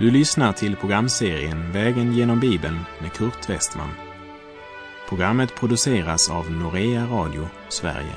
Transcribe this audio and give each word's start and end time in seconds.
Du 0.00 0.10
lyssnar 0.10 0.52
till 0.52 0.76
programserien 0.76 1.72
Vägen 1.72 2.12
genom 2.12 2.40
Bibeln 2.40 2.78
med 3.00 3.12
Kurt 3.12 3.50
Westman. 3.50 3.90
Programmet 5.08 5.54
produceras 5.54 6.30
av 6.30 6.50
Norea 6.50 7.06
Radio 7.06 7.48
Sverige. 7.68 8.14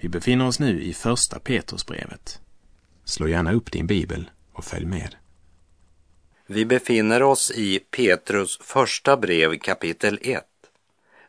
Vi 0.00 0.08
befinner 0.08 0.46
oss 0.46 0.60
nu 0.60 0.82
i 0.82 0.92
Första 0.92 1.38
Petrusbrevet. 1.38 2.40
Slå 3.04 3.28
gärna 3.28 3.52
upp 3.52 3.72
din 3.72 3.86
bibel 3.86 4.30
och 4.52 4.64
följ 4.64 4.86
med. 4.86 5.14
Vi 6.46 6.64
befinner 6.66 7.22
oss 7.22 7.50
i 7.50 7.78
Petrus 7.78 8.58
första 8.62 9.16
brev 9.16 9.58
kapitel 9.58 10.18
1, 10.22 10.44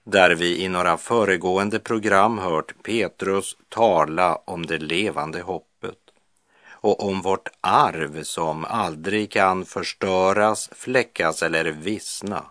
där 0.04 0.36
vi 0.36 0.64
i 0.64 0.68
några 0.68 0.98
föregående 0.98 1.80
program 1.80 2.38
hört 2.38 2.84
Petrus 2.84 3.58
tala 3.70 4.36
om 4.36 4.66
det 4.66 4.78
levande 4.78 5.42
hoppet 5.42 5.75
och 6.86 7.04
om 7.04 7.22
vårt 7.22 7.50
arv 7.62 8.24
som 8.24 8.66
aldrig 8.66 9.32
kan 9.32 9.66
förstöras, 9.66 10.70
fläckas 10.72 11.44
eller 11.44 11.66
vissna 11.66 12.46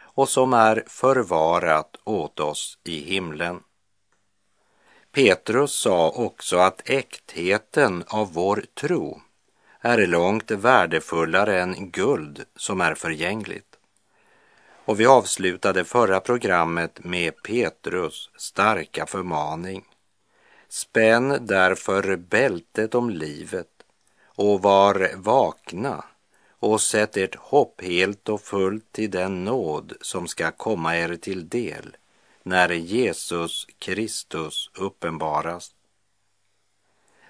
och 0.00 0.28
som 0.28 0.52
är 0.52 0.84
förvarat 0.86 1.96
åt 2.04 2.40
oss 2.40 2.78
i 2.84 3.00
himlen. 3.00 3.60
Petrus 5.12 5.72
sa 5.72 6.10
också 6.10 6.56
att 6.56 6.90
äktheten 6.90 8.04
av 8.06 8.32
vår 8.32 8.64
tro 8.80 9.20
är 9.80 10.06
långt 10.06 10.50
värdefullare 10.50 11.60
än 11.62 11.90
guld 11.90 12.44
som 12.56 12.80
är 12.80 12.94
förgängligt. 12.94 13.78
Och 14.84 15.00
vi 15.00 15.06
avslutade 15.06 15.84
förra 15.84 16.20
programmet 16.20 17.04
med 17.04 17.42
Petrus 17.42 18.30
starka 18.36 19.06
förmaning. 19.06 19.84
Spänn 20.72 21.46
därför 21.46 22.16
bältet 22.16 22.94
om 22.94 23.10
livet 23.10 23.71
och 24.42 24.62
var 24.62 25.10
vakna 25.16 26.04
och 26.50 26.80
sätt 26.80 27.16
ert 27.16 27.34
hopp 27.34 27.80
helt 27.82 28.28
och 28.28 28.40
fullt 28.40 28.92
till 28.92 29.10
den 29.10 29.44
nåd 29.44 29.92
som 30.00 30.28
ska 30.28 30.50
komma 30.50 30.96
er 30.96 31.16
till 31.16 31.48
del 31.48 31.96
när 32.42 32.68
Jesus 32.68 33.66
Kristus 33.78 34.70
uppenbaras. 34.74 35.70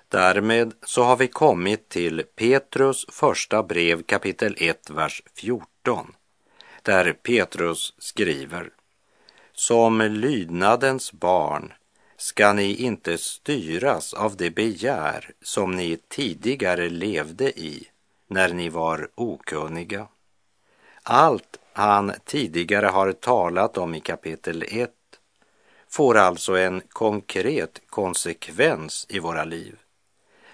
Därmed 0.08 0.74
så 0.82 1.02
har 1.02 1.16
vi 1.16 1.28
kommit 1.28 1.88
till 1.88 2.22
Petrus 2.36 3.06
första 3.08 3.62
brev 3.62 4.02
kapitel 4.02 4.56
1, 4.58 4.90
vers 4.90 5.22
14, 5.34 6.14
där 6.82 7.12
Petrus 7.12 7.94
skriver 7.98 8.70
Som 9.52 10.00
lydnadens 10.00 11.12
barn 11.12 11.72
ska 12.22 12.52
ni 12.52 12.74
inte 12.74 13.18
styras 13.18 14.14
av 14.14 14.36
det 14.36 14.50
begär 14.50 15.30
som 15.42 15.76
ni 15.76 15.98
tidigare 16.08 16.88
levde 16.88 17.60
i 17.60 17.88
när 18.26 18.52
ni 18.52 18.68
var 18.68 19.10
okunniga. 19.14 20.06
Allt 21.02 21.58
han 21.72 22.12
tidigare 22.24 22.86
har 22.86 23.12
talat 23.12 23.78
om 23.78 23.94
i 23.94 24.00
kapitel 24.00 24.64
1 24.68 24.90
får 25.88 26.16
alltså 26.16 26.56
en 26.56 26.82
konkret 26.88 27.82
konsekvens 27.86 29.06
i 29.08 29.18
våra 29.18 29.44
liv. 29.44 29.78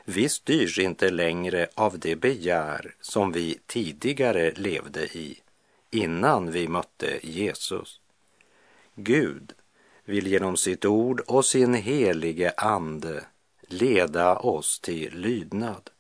Vi 0.05 0.29
styrs 0.29 0.79
inte 0.79 1.11
längre 1.11 1.69
av 1.75 1.99
det 1.99 2.17
begär 2.17 2.95
som 3.01 3.33
vi 3.33 3.59
tidigare 3.67 4.51
levde 4.51 5.05
i 5.05 5.41
innan 5.91 6.51
vi 6.51 6.69
mötte 6.69 7.19
Jesus. 7.23 8.01
Gud 8.95 9.53
vill 10.09 10.27
genom 10.27 10.57
sitt 10.57 10.85
ord 10.85 11.21
och 11.21 11.45
sin 11.45 11.75
helige 11.75 12.53
ande 12.57 13.25
leda 13.61 14.37
oss 14.37 14.81
till 14.81 15.19
lydnad. 15.19 15.91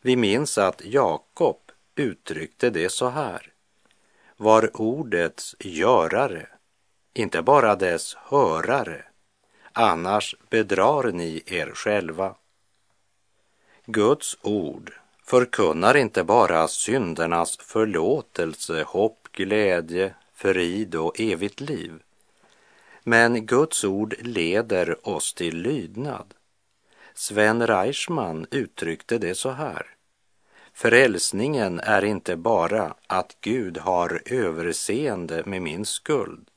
Vi 0.00 0.16
minns 0.16 0.58
att 0.58 0.82
Jakob 0.84 1.60
uttryckte 1.94 2.70
det 2.70 2.88
så 2.88 3.08
här. 3.08 3.52
Var 4.36 4.80
ordets 4.80 5.56
görare, 5.58 6.46
inte 7.14 7.42
bara 7.42 7.76
dess 7.76 8.14
hörare, 8.14 9.04
annars 9.72 10.36
bedrar 10.50 11.12
ni 11.12 11.42
er 11.46 11.70
själva. 11.74 12.34
Guds 13.86 14.38
ord 14.42 14.92
förkunnar 15.24 15.96
inte 15.96 16.24
bara 16.24 16.68
syndernas 16.68 17.56
förlåtelse, 17.56 18.82
hopp, 18.82 19.28
glädje, 19.32 20.14
frid 20.34 20.94
och 20.94 21.20
evigt 21.20 21.60
liv. 21.60 21.92
Men 23.04 23.46
Guds 23.46 23.84
ord 23.84 24.14
leder 24.20 25.08
oss 25.08 25.34
till 25.34 25.56
lydnad. 25.56 26.34
Sven 27.14 27.66
Reichman 27.66 28.46
uttryckte 28.50 29.18
det 29.18 29.34
så 29.34 29.50
här. 29.50 29.86
Frälsningen 30.72 31.80
är 31.80 32.04
inte 32.04 32.36
bara 32.36 32.94
att 33.06 33.36
Gud 33.40 33.78
har 33.78 34.22
överseende 34.26 35.42
med 35.46 35.62
min 35.62 35.86
skuld, 35.86 36.48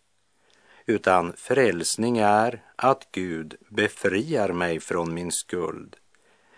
utan 0.85 1.33
frälsning 1.37 2.17
är 2.17 2.61
att 2.75 3.07
Gud 3.11 3.55
befriar 3.69 4.49
mig 4.49 4.79
från 4.79 5.13
min 5.13 5.31
skuld 5.31 5.95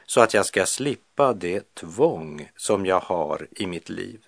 så 0.05 0.21
att 0.21 0.33
jag 0.33 0.45
ska 0.45 0.65
slippa 0.65 1.33
det 1.33 1.75
tvång 1.75 2.51
som 2.55 2.85
jag 2.85 2.99
har 2.99 3.47
i 3.51 3.67
mitt 3.67 3.89
liv. 3.89 4.25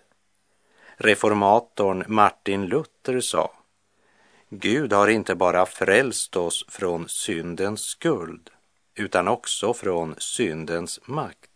Reformatorn 0.95 2.03
Martin 2.07 2.65
Luther 2.65 3.19
sa 3.19 3.53
Gud 4.53 4.93
har 4.93 5.07
inte 5.07 5.35
bara 5.35 5.65
frälst 5.65 6.37
oss 6.37 6.65
från 6.67 7.09
syndens 7.09 7.81
skuld 7.81 8.49
utan 8.95 9.27
också 9.27 9.73
från 9.73 10.15
syndens 10.17 10.99
makt. 11.05 11.49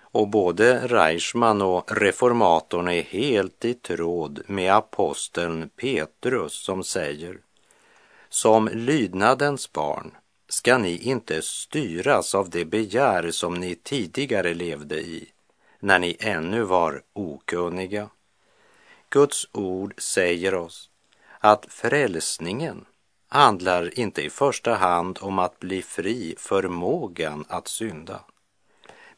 Och 0.00 0.28
både 0.28 0.88
Reichman 0.88 1.62
och 1.62 2.00
reformatorn 2.00 2.88
är 2.88 3.02
helt 3.02 3.64
i 3.64 3.74
tråd 3.74 4.42
med 4.46 4.74
aposteln 4.74 5.68
Petrus 5.68 6.52
som 6.52 6.84
säger 6.84 7.38
Som 8.28 8.68
lydnadens 8.68 9.72
barn 9.72 10.14
ska 10.48 10.78
ni 10.78 10.98
inte 10.98 11.42
styras 11.42 12.34
av 12.34 12.50
det 12.50 12.64
begär 12.64 13.30
som 13.30 13.54
ni 13.54 13.74
tidigare 13.74 14.54
levde 14.54 15.00
i 15.00 15.28
när 15.80 15.98
ni 15.98 16.16
ännu 16.20 16.62
var 16.62 17.02
okunniga. 17.12 18.08
Guds 19.10 19.48
ord 19.52 19.94
säger 19.98 20.54
oss 20.54 20.89
att 21.40 21.66
frälsningen 21.68 22.84
handlar 23.28 23.98
inte 23.98 24.22
i 24.22 24.30
första 24.30 24.74
hand 24.74 25.18
om 25.22 25.38
att 25.38 25.58
bli 25.58 25.82
fri 25.82 26.34
förmågan 26.38 27.44
att 27.48 27.68
synda, 27.68 28.20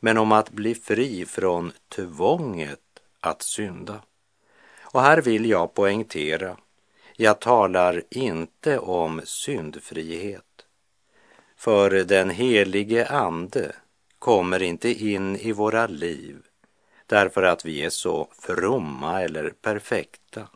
men 0.01 0.19
om 0.19 0.33
att 0.33 0.51
bli 0.51 0.75
fri 0.75 1.27
från 1.27 1.73
tvånget 1.89 2.81
att 3.21 3.43
synda. 3.43 4.03
Och 4.81 5.03
här 5.03 5.23
vill 5.23 5.51
jag 5.51 5.75
poängtera, 5.75 6.57
jag 7.17 7.41
talar 7.41 8.03
inte 8.11 8.79
om 8.79 9.21
syndfrihet 9.25 10.67
för 11.57 11.91
den 11.91 12.31
helige 12.31 13.07
Ande 13.07 13.75
kommer 14.19 14.63
inte 14.63 15.05
in 15.05 15.37
i 15.37 15.53
våra 15.53 15.87
liv 15.87 16.37
därför 17.07 17.43
att 17.43 17.65
vi 17.65 17.85
är 17.85 17.91
så 17.91 18.29
fromma 18.39 19.23
eller 19.23 19.51
perfekta, 19.51 20.49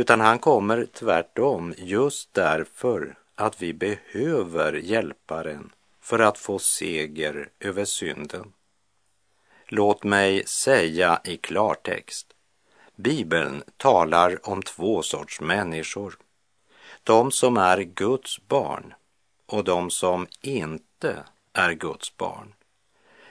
utan 0.00 0.20
han 0.20 0.38
kommer 0.38 0.86
tvärtom 0.92 1.74
just 1.78 2.34
därför 2.34 3.18
att 3.34 3.62
vi 3.62 3.72
behöver 3.72 4.72
hjälparen 4.72 5.72
för 6.00 6.18
att 6.18 6.38
få 6.38 6.58
seger 6.58 7.48
över 7.60 7.84
synden. 7.84 8.52
Låt 9.66 10.04
mig 10.04 10.46
säga 10.46 11.20
i 11.24 11.36
klartext, 11.36 12.26
Bibeln 12.96 13.62
talar 13.76 14.48
om 14.48 14.62
två 14.62 15.02
sorts 15.02 15.40
människor. 15.40 16.18
De 17.02 17.30
som 17.30 17.56
är 17.56 17.78
Guds 17.80 18.48
barn 18.48 18.94
och 19.46 19.64
de 19.64 19.90
som 19.90 20.26
inte 20.40 21.16
är 21.52 21.72
Guds 21.72 22.16
barn. 22.16 22.54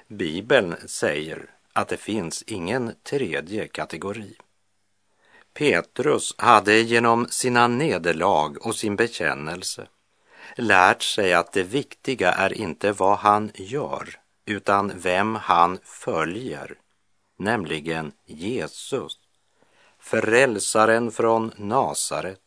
Bibeln 0.08 0.76
säger 0.86 1.50
att 1.74 1.88
det 1.88 1.98
finns 1.98 2.44
ingen 2.48 2.96
tredje 3.04 3.68
kategori. 3.68 4.36
Petrus 5.54 6.36
hade 6.38 6.80
genom 6.80 7.28
sina 7.28 7.68
nederlag 7.68 8.58
och 8.62 8.76
sin 8.76 8.96
bekännelse 8.96 9.88
lärt 10.56 11.02
sig 11.02 11.34
att 11.34 11.54
det 11.54 11.64
viktiga 11.64 12.32
är 12.32 12.54
inte 12.54 12.92
vad 12.92 13.18
han 13.18 13.52
gör 13.56 14.20
utan 14.46 14.92
vem 14.96 15.36
han 15.36 15.80
följer, 15.84 16.76
nämligen 17.38 18.12
Jesus, 18.26 19.20
frälsaren 20.00 21.12
från 21.12 21.52
Nasaret, 21.58 22.42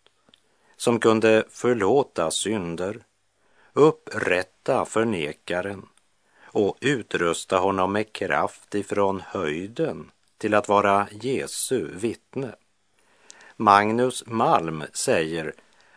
som 0.77 1.01
kunde 1.01 1.45
förlåta 1.51 2.31
synder, 2.31 3.05
upprätta 3.73 4.85
förnekaren 4.85 5.87
och 6.45 6.77
utrusta 6.81 7.59
honom 7.59 7.93
med 7.93 8.13
kraft 8.13 8.75
ifrån 8.75 9.23
höjden 9.27 10.11
till 10.39 10.55
att 10.55 10.69
vara 10.69 11.09
Jesu 11.11 11.89
vittne. 11.95 12.55
Magnus 13.57 14.27
Malm 14.27 14.85
säger 14.93 15.55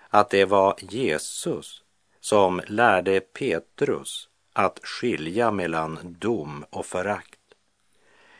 att 0.09 0.29
det 0.29 0.45
var 0.45 0.75
Jesus 0.79 1.83
som 2.19 2.61
lärde 2.67 3.19
Petrus 3.19 4.29
att 4.53 4.79
skilja 4.83 5.51
mellan 5.51 6.15
dom 6.19 6.65
och 6.69 6.85
förakt. 6.85 7.39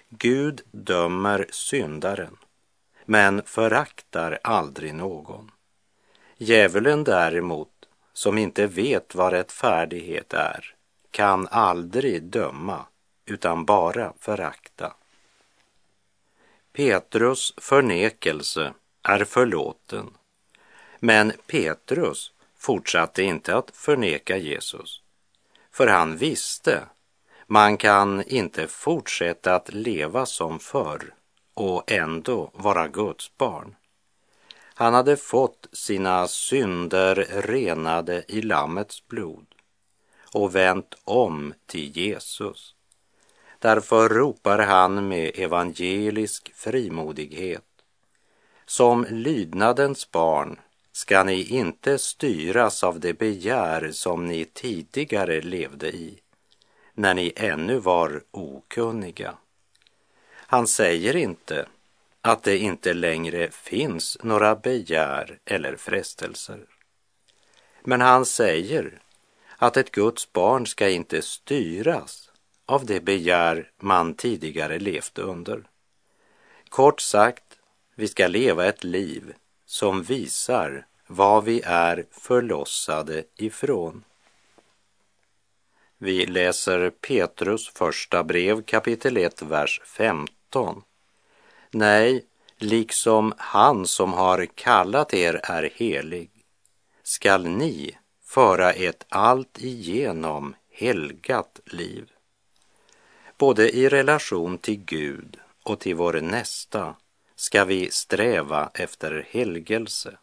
Gud 0.10 0.62
dömer 0.72 1.48
syndaren, 1.50 2.38
men 3.06 3.44
föraktar 3.44 4.40
aldrig 4.44 4.94
någon. 4.94 5.52
Djävulen 6.38 7.04
däremot, 7.04 7.70
som 8.14 8.38
inte 8.38 8.68
vet 8.68 9.16
vad 9.16 9.34
rättfärdighet 9.34 10.34
är, 10.34 10.76
kan 11.12 11.48
aldrig 11.48 12.24
döma, 12.24 12.86
utan 13.26 13.66
bara 13.66 14.14
förakta. 14.20 14.94
Petrus 16.74 17.54
förnekelse 17.58 18.74
är 19.06 19.24
förlåten, 19.24 20.14
men 21.00 21.34
Petrus 21.48 22.32
fortsatte 22.58 23.24
inte 23.24 23.56
att 23.56 23.72
förneka 23.74 24.38
Jesus, 24.38 25.02
för 25.72 25.88
han 25.88 26.18
visste 26.18 26.84
man 27.48 27.78
kan 27.78 28.24
inte 28.24 28.68
fortsätta 28.68 29.56
att 29.56 29.74
leva 29.74 30.26
som 30.26 30.60
förr 30.60 31.14
och 31.54 31.92
ändå 31.92 32.52
vara 32.54 32.88
Guds 32.88 33.38
barn. 33.38 33.76
Han 34.74 34.94
hade 34.94 35.18
fått 35.18 35.68
sina 35.72 36.28
synder 36.28 37.16
renade 37.32 38.26
i 38.28 38.42
Lammets 38.42 39.08
blod 39.08 39.46
och 40.34 40.56
vänt 40.56 40.96
om 41.04 41.54
till 41.66 41.98
Jesus. 41.98 42.76
Därför 43.60 44.10
ropar 44.10 44.60
han 44.60 45.08
med 45.08 45.32
evangelisk 45.36 46.52
frimodighet. 46.56 47.75
Som 48.66 49.06
lydnadens 49.10 50.12
barn 50.12 50.60
ska 50.92 51.24
ni 51.24 51.44
inte 51.44 51.98
styras 51.98 52.84
av 52.84 53.00
det 53.00 53.14
begär 53.14 53.92
som 53.92 54.26
ni 54.26 54.46
tidigare 54.46 55.42
levde 55.42 55.88
i, 55.88 56.20
när 56.94 57.14
ni 57.14 57.34
ännu 57.36 57.80
var 57.80 58.24
okunniga. 58.32 59.38
Han 60.32 60.68
säger 60.68 61.16
inte 61.16 61.66
att 62.22 62.44
det 62.44 62.58
inte 62.58 62.94
längre 62.94 63.52
finns 63.52 64.18
några 64.24 64.56
begär 64.56 65.40
eller 65.46 65.76
frestelser. 65.76 66.60
Men 67.82 68.02
han 68.02 68.26
säger 68.26 69.00
att 69.58 69.78
ett 69.78 69.92
Guds 69.92 70.34
barn 70.34 70.68
ska 70.68 70.90
inte 70.90 71.22
styras 71.22 72.32
av 72.66 72.86
det 72.86 73.00
begär 73.00 73.72
man 73.80 74.14
tidigare 74.14 74.80
levt 74.80 75.18
under. 75.18 75.64
Kort 76.70 77.02
sagt, 77.02 77.45
vi 77.96 78.08
ska 78.08 78.28
leva 78.28 78.66
ett 78.66 78.84
liv 78.84 79.34
som 79.66 80.04
visar 80.04 80.86
vad 81.08 81.44
vi 81.44 81.62
är 81.66 82.06
förlossade 82.12 83.24
ifrån. 83.36 84.04
Vi 85.98 86.26
läser 86.26 86.90
Petrus 86.90 87.70
första 87.70 88.24
brev 88.24 88.64
kapitel 88.64 89.18
1, 89.18 89.42
vers 89.42 89.82
15. 89.86 90.82
Nej, 91.72 92.26
liksom 92.58 93.34
han 93.38 93.88
som 93.88 94.14
har 94.14 94.46
kallat 94.46 95.14
er 95.14 95.40
är 95.44 95.70
helig, 95.76 96.30
skall 97.04 97.48
ni 97.48 97.98
föra 98.24 98.74
ett 98.74 99.06
allt 99.10 99.58
igenom 99.60 100.56
helgat 100.72 101.60
liv. 101.66 102.12
Både 103.38 103.76
i 103.76 103.90
relation 103.90 104.58
till 104.58 104.84
Gud 104.86 105.40
och 105.64 105.80
till 105.80 105.96
vår 105.96 106.22
nästa 106.22 106.96
ska 107.46 107.66
vi 107.66 107.92
sträva 107.92 108.70
efter 108.74 109.28
helgelse. 109.30 110.18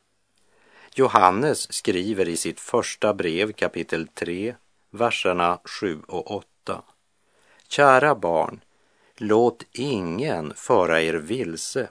Johannes 0.94 1.72
skriver 1.72 2.28
i 2.28 2.36
sitt 2.36 2.60
första 2.60 3.14
brev 3.14 3.52
kapitel 3.52 4.08
3, 4.08 4.54
verserna 4.90 5.58
7 5.64 6.02
och 6.08 6.30
8. 6.30 6.82
Kära 7.68 8.14
barn, 8.14 8.60
låt 9.16 9.64
ingen 9.72 10.54
föra 10.54 11.02
er 11.02 11.14
vilse. 11.14 11.88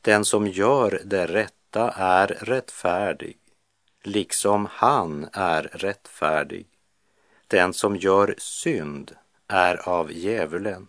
Den 0.00 0.24
som 0.24 0.48
gör 0.48 1.00
det 1.04 1.26
rätta 1.26 1.90
är 1.96 2.26
rättfärdig, 2.26 3.36
liksom 4.02 4.68
han 4.70 5.28
är 5.32 5.62
rättfärdig. 5.62 6.66
Den 7.46 7.72
som 7.72 7.96
gör 7.96 8.34
synd 8.38 9.16
är 9.48 9.88
av 9.88 10.12
djävulen, 10.12 10.88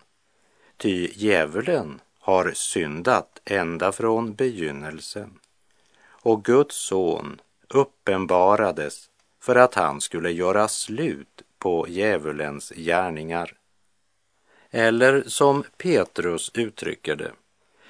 ty 0.77 1.11
djävulen 1.15 2.01
har 2.27 2.51
syndat 2.51 3.41
ända 3.45 3.91
från 3.91 4.33
begynnelsen. 4.33 5.39
Och 6.09 6.45
Guds 6.45 6.75
son 6.75 7.41
uppenbarades 7.69 9.09
för 9.41 9.55
att 9.55 9.75
han 9.75 10.01
skulle 10.01 10.31
göra 10.31 10.67
slut 10.67 11.41
på 11.59 11.85
djävulens 11.89 12.69
gärningar. 12.75 13.53
Eller 14.71 15.23
som 15.27 15.63
Petrus 15.77 16.51
uttrycker 16.53 17.15
det, 17.15 17.31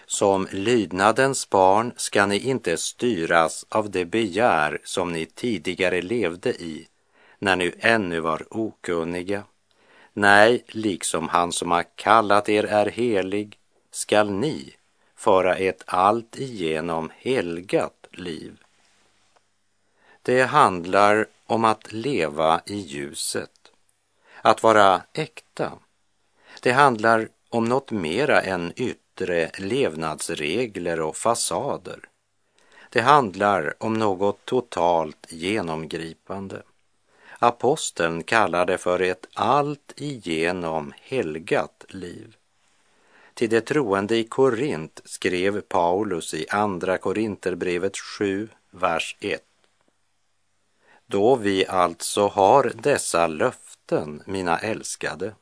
som 0.06 0.48
lydnadens 0.52 1.50
barn 1.50 1.94
ska 1.96 2.26
ni 2.26 2.40
inte 2.40 2.78
styras 2.78 3.66
av 3.70 3.92
det 3.92 4.06
begär 4.06 4.82
som 4.84 5.12
ni 5.12 5.26
tidigare 5.26 6.02
levde 6.02 6.50
i 6.50 6.88
när 7.40 7.56
ni 7.56 7.74
ännu 7.80 8.20
var 8.20 8.46
okunniga. 8.50 9.44
Nej, 10.14 10.64
liksom 10.68 11.30
han 11.30 11.52
som 11.52 11.72
har 11.72 11.86
kallat 11.96 12.50
er 12.50 12.64
är 12.64 12.86
helig 12.86 13.58
skall 13.98 14.30
ni 14.30 14.76
föra 15.16 15.56
ett 15.56 15.84
allt 15.86 16.38
igenom 16.38 17.12
helgat 17.16 18.08
liv. 18.12 18.64
Det 20.22 20.42
handlar 20.44 21.28
om 21.46 21.66
att 21.66 21.94
leva 21.94 22.62
i 22.66 22.76
ljuset, 22.76 23.72
att 24.42 24.64
vara 24.64 25.02
äkta. 25.14 25.72
Det 26.62 26.72
handlar 26.72 27.30
om 27.50 27.66
något 27.66 27.92
mera 27.92 28.42
än 28.42 28.74
yttre 28.76 29.52
levnadsregler 29.58 31.02
och 31.02 31.18
fasader. 31.18 32.00
Det 32.90 33.02
handlar 33.02 33.84
om 33.84 33.94
något 33.94 34.46
totalt 34.46 35.28
genomgripande. 35.30 36.62
Aposteln 37.40 38.24
kallar 38.24 38.66
det 38.66 38.78
för 38.78 39.02
ett 39.02 39.28
allt 39.34 39.94
igenom 39.96 40.94
helgat 41.02 41.86
liv. 41.90 42.37
Till 43.38 43.50
de 43.50 43.62
troende 43.62 44.18
i 44.18 44.24
Korint 44.24 45.02
skrev 45.06 45.62
Paulus 45.62 46.34
i 46.34 46.46
Andra 46.50 46.98
Korinterbrevet 46.98 47.98
7, 47.98 48.50
vers 48.72 49.18
1. 49.20 49.42
Då 51.06 51.36
vi 51.36 51.68
alltså 51.68 52.28
har 52.28 52.72
dessa 52.76 53.28
löften, 53.28 54.24
mina 54.26 54.58
älskade, 54.58 55.36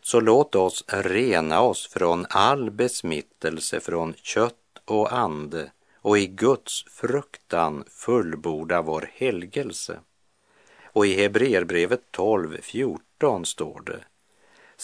så 0.00 0.20
låt 0.20 0.54
oss 0.54 0.84
rena 0.88 1.60
oss 1.60 1.88
från 1.88 2.26
all 2.30 2.70
besmittelse 2.70 3.80
från 3.80 4.14
kött 4.14 4.78
och 4.84 5.12
ande 5.12 5.70
och 5.94 6.18
i 6.18 6.26
Guds 6.26 6.84
fruktan 6.90 7.84
fullborda 7.88 8.82
vår 8.82 9.10
helgelse. 9.14 9.98
Och 10.84 11.06
i 11.06 11.14
Hebreerbrevet 11.14 12.02
12, 12.10 12.58
14 12.62 13.44
står 13.44 13.82
det 13.86 14.04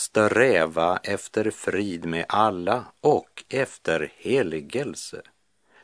Sträva 0.01 1.01
efter 1.03 1.51
frid 1.51 2.05
med 2.05 2.25
alla 2.29 2.85
och 3.01 3.45
efter 3.49 4.13
helgelse, 4.17 5.23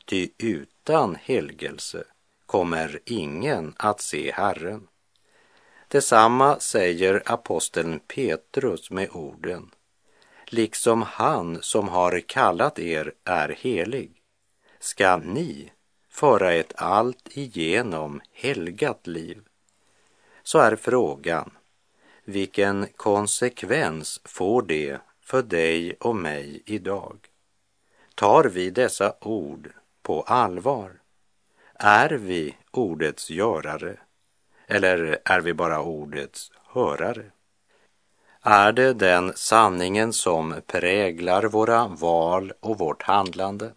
ty 0.05 0.29
utan 0.39 1.15
helgelse 1.15 2.05
kommer 2.47 3.01
ingen 3.05 3.75
att 3.77 4.01
se 4.01 4.33
Herren. 4.33 4.89
Detsamma 5.89 6.61
säger 6.61 7.23
aposteln 7.27 8.01
Petrus 8.01 8.91
med 8.91 9.11
orden 9.13 9.71
Liksom 10.47 11.03
han 11.03 11.63
som 11.63 11.89
har 11.89 12.21
kallat 12.21 12.79
er 12.79 13.13
är 13.25 13.49
helig 13.49 14.23
ska 14.79 15.17
ni 15.17 15.73
föra 16.09 16.53
ett 16.53 16.73
allt 16.77 17.29
igenom 17.37 18.21
helgat 18.33 19.07
liv. 19.07 19.43
Så 20.43 20.59
är 20.59 20.77
frågan, 20.77 21.51
vilken 22.27 22.87
konsekvens 22.97 24.21
får 24.25 24.63
det 24.63 24.99
för 25.21 25.43
dig 25.43 25.97
och 26.01 26.17
mig 26.17 26.63
idag? 26.67 27.19
Tar 28.15 28.45
vi 28.45 28.71
dessa 28.71 29.15
ord 29.21 29.71
på 30.03 30.23
allvar? 30.23 30.93
Är 31.75 32.11
vi 32.11 32.57
ordets 32.71 33.31
görare 33.31 33.97
eller 34.67 35.19
är 35.25 35.41
vi 35.41 35.55
bara 35.55 35.83
ordets 35.83 36.53
hörare? 36.65 37.25
Är 38.43 38.73
det 38.73 38.93
den 38.93 39.33
sanningen 39.37 40.13
som 40.13 40.55
präglar 40.67 41.45
våra 41.45 41.89
val 41.89 42.53
och 42.61 42.79
vårt 42.79 43.03
handlande? 43.03 43.73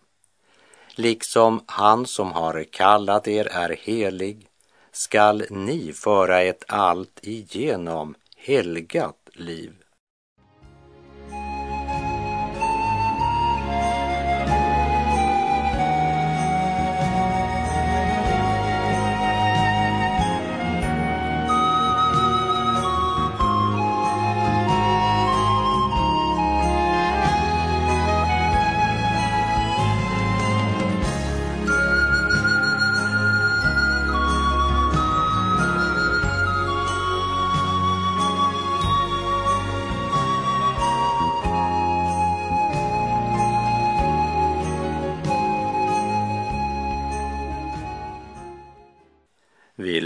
Liksom 0.96 1.64
han 1.66 2.06
som 2.06 2.32
har 2.32 2.64
kallat 2.64 3.28
er 3.28 3.48
är 3.48 3.70
helig 3.70 4.48
skall 4.92 5.46
ni 5.50 5.94
föra 5.94 6.42
ett 6.42 6.64
allt 6.68 7.20
igenom 7.22 8.16
helgat 8.50 9.30
liv. 9.36 9.79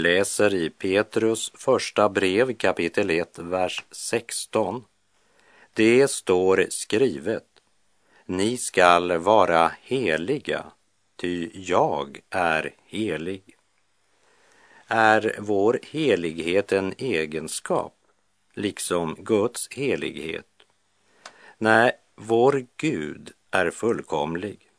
Läser 0.04 0.54
i 0.54 0.70
Petrus 0.70 1.52
första 1.54 2.08
brev 2.08 2.54
kapitel 2.56 3.10
1, 3.10 3.38
vers 3.38 3.84
16. 3.90 4.84
Det 5.74 6.10
står 6.10 6.66
skrivet, 6.70 7.46
ni 8.26 8.56
skall 8.56 9.18
vara 9.18 9.72
heliga, 9.82 10.64
ty 11.16 11.50
jag 11.54 12.20
är 12.30 12.74
helig. 12.84 13.56
Är 14.86 15.36
vår 15.38 15.80
helighet 15.90 16.72
en 16.72 16.94
egenskap, 16.98 17.96
liksom 18.54 19.16
Guds 19.18 19.68
helighet? 19.70 20.52
Nej, 21.58 21.92
vår 22.14 22.66
Gud 22.76 23.30
är 23.50 23.70
fullkomlig 23.70 24.70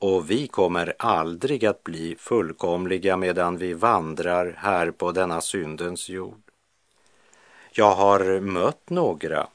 och 0.00 0.30
vi 0.30 0.46
kommer 0.46 0.94
aldrig 0.98 1.64
att 1.64 1.84
bli 1.84 2.16
fullkomliga 2.18 3.16
medan 3.16 3.56
vi 3.56 3.72
vandrar 3.72 4.54
här 4.58 4.90
på 4.90 5.12
denna 5.12 5.40
syndens 5.40 6.08
jord. 6.08 6.42
Jag 7.72 7.94
har 7.94 8.40
mött 8.40 8.90
några 8.90 9.46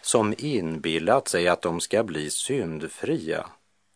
som 0.00 0.34
inbillat 0.38 1.28
sig 1.28 1.48
att 1.48 1.62
de 1.62 1.80
ska 1.80 2.02
bli 2.02 2.30
syndfria 2.30 3.46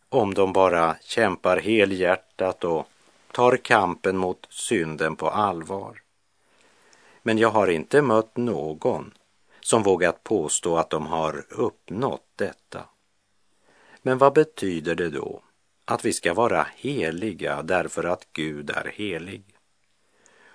om 0.09 0.33
de 0.33 0.53
bara 0.53 0.95
kämpar 1.01 1.57
helhjärtat 1.57 2.63
och 2.63 2.87
tar 3.31 3.57
kampen 3.57 4.17
mot 4.17 4.47
synden 4.49 5.15
på 5.15 5.29
allvar. 5.29 6.01
Men 7.21 7.37
jag 7.37 7.49
har 7.49 7.67
inte 7.67 8.01
mött 8.01 8.37
någon 8.37 9.13
som 9.61 9.83
vågat 9.83 10.23
påstå 10.23 10.77
att 10.77 10.89
de 10.89 11.07
har 11.07 11.45
uppnått 11.49 12.27
detta. 12.35 12.85
Men 14.01 14.17
vad 14.17 14.33
betyder 14.33 14.95
det 14.95 15.09
då 15.09 15.41
att 15.85 16.05
vi 16.05 16.13
ska 16.13 16.33
vara 16.33 16.67
heliga 16.75 17.63
därför 17.63 18.03
att 18.03 18.27
Gud 18.33 18.69
är 18.69 18.91
helig? 18.95 19.43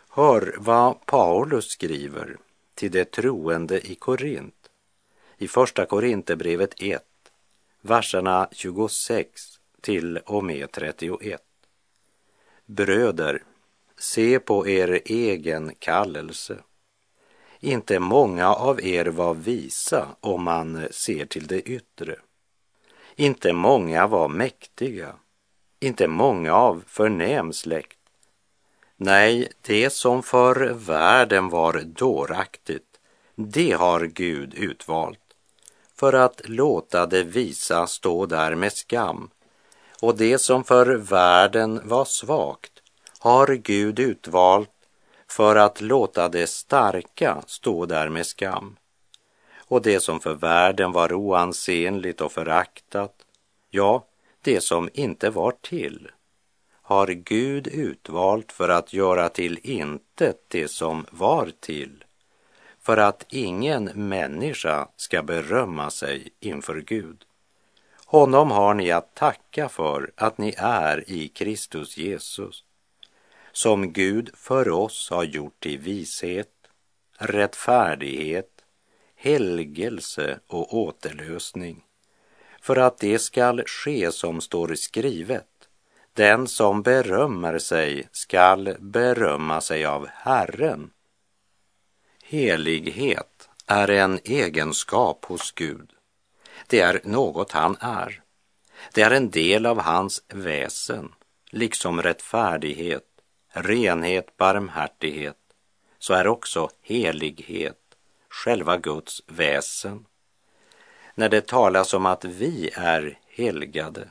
Hör 0.08 0.54
vad 0.58 1.06
Paulus 1.06 1.68
skriver 1.68 2.37
till 2.75 2.90
de 2.90 3.04
troende 3.04 3.90
i 3.90 3.94
Korint 3.94 4.70
i 5.38 5.49
Första 5.49 5.87
Korinthierbrevet 5.87 6.75
1, 6.82 7.02
verserna 7.80 8.49
26 8.52 9.61
till 9.80 10.16
och 10.16 10.44
med 10.44 10.73
31. 10.73 11.42
Bröder, 12.66 13.42
se 13.99 14.38
på 14.38 14.68
er 14.68 15.00
egen 15.04 15.75
kallelse. 15.78 16.58
Inte 17.61 17.99
många 17.99 18.54
av 18.54 18.85
er 18.85 19.06
var 19.06 19.35
visa 19.35 20.08
om 20.20 20.42
man 20.42 20.88
ser 20.90 21.26
till 21.26 21.47
det 21.47 21.61
yttre. 21.61 22.16
Inte 23.20 23.52
många 23.52 24.06
var 24.06 24.28
mäktiga, 24.28 25.14
inte 25.80 26.08
många 26.08 26.54
av 26.54 26.84
förnäm 26.87 27.52
släkt. 27.52 27.98
Nej, 28.96 29.52
det 29.62 29.90
som 29.90 30.22
för 30.22 30.68
världen 30.72 31.48
var 31.48 31.80
dåraktigt, 31.80 33.00
det 33.34 33.72
har 33.72 34.00
Gud 34.00 34.54
utvalt 34.54 35.20
för 35.94 36.12
att 36.12 36.48
låta 36.48 37.06
det 37.06 37.22
visa 37.22 37.87
stå 37.87 38.26
där 38.26 38.54
med 38.54 38.72
skam. 38.72 39.30
Och 40.02 40.16
det 40.16 40.38
som 40.38 40.64
för 40.64 40.87
världen 40.87 41.80
var 41.84 42.04
svagt 42.04 42.72
har 43.18 43.46
Gud 43.46 43.98
utvalt 43.98 44.70
för 45.28 45.56
att 45.56 45.80
låta 45.80 46.28
det 46.28 46.46
starka 46.46 47.42
stå 47.46 47.87
där 47.87 48.08
med 48.08 48.26
skam. 48.26 48.76
Och 49.68 49.82
det 49.82 50.00
som 50.00 50.20
för 50.20 50.34
världen 50.34 50.92
var 50.92 51.12
oansenligt 51.12 52.20
och 52.20 52.32
föraktat, 52.32 53.14
ja, 53.70 54.06
det 54.42 54.60
som 54.60 54.90
inte 54.92 55.30
var 55.30 55.54
till, 55.60 56.10
har 56.82 57.06
Gud 57.06 57.66
utvalt 57.66 58.52
för 58.52 58.68
att 58.68 58.92
göra 58.92 59.28
till 59.28 59.58
intet 59.62 60.44
det 60.48 60.68
som 60.68 61.06
var 61.10 61.50
till 61.60 62.04
för 62.88 62.96
att 62.96 63.26
ingen 63.28 63.84
människa 63.84 64.88
ska 64.96 65.22
berömma 65.22 65.90
sig 65.90 66.28
inför 66.40 66.80
Gud. 66.80 67.25
Honom 68.04 68.50
har 68.50 68.75
ni 68.75 68.90
att 68.90 69.14
tacka 69.14 69.68
för 69.68 70.12
att 70.16 70.38
ni 70.38 70.54
är 70.58 71.10
i 71.10 71.28
Kristus 71.28 71.96
Jesus, 71.96 72.64
som 73.52 73.92
Gud 73.92 74.30
för 74.34 74.68
oss 74.68 75.10
har 75.10 75.25
gjort 75.25 75.60
till 75.60 75.78
vishet, 75.78 76.52
rättfärdighet, 77.18 78.58
helgelse 79.18 80.38
och 80.46 80.75
återlösning, 80.75 81.84
för 82.60 82.76
att 82.76 82.98
det 82.98 83.18
skall 83.18 83.62
ske 83.66 84.12
som 84.12 84.40
står 84.40 84.75
skrivet. 84.75 85.68
Den 86.12 86.46
som 86.46 86.82
berömmer 86.82 87.58
sig 87.58 88.08
skall 88.12 88.76
berömma 88.78 89.60
sig 89.60 89.84
av 89.84 90.06
Herren 90.06 90.90
Helighet 92.22 93.48
är 93.66 93.90
en 93.90 94.20
egenskap 94.25 95.25
hos 95.25 95.52
Gud. 95.52 95.90
Det 96.66 96.80
är 96.80 97.00
något 97.04 97.52
han 97.52 97.76
är. 97.80 98.22
Det 98.94 99.02
är 99.02 99.10
en 99.10 99.30
del 99.30 99.66
av 99.66 99.80
hans 99.80 100.22
väsen, 100.28 101.12
liksom 101.50 102.02
rättfärdighet, 102.02 103.04
renhet, 103.48 104.37
barmhärtighet, 104.37 105.37
så 105.98 106.14
är 106.14 106.26
också 106.26 106.70
helighet 106.82 107.88
själva 108.38 108.76
Guds 108.76 109.23
väsen. 109.26 110.07
När 111.14 111.28
det 111.28 111.47
talas 111.47 111.95
om 111.95 112.07
att 112.07 112.25
vi 112.25 112.71
är 112.75 113.18
helgade 113.26 114.11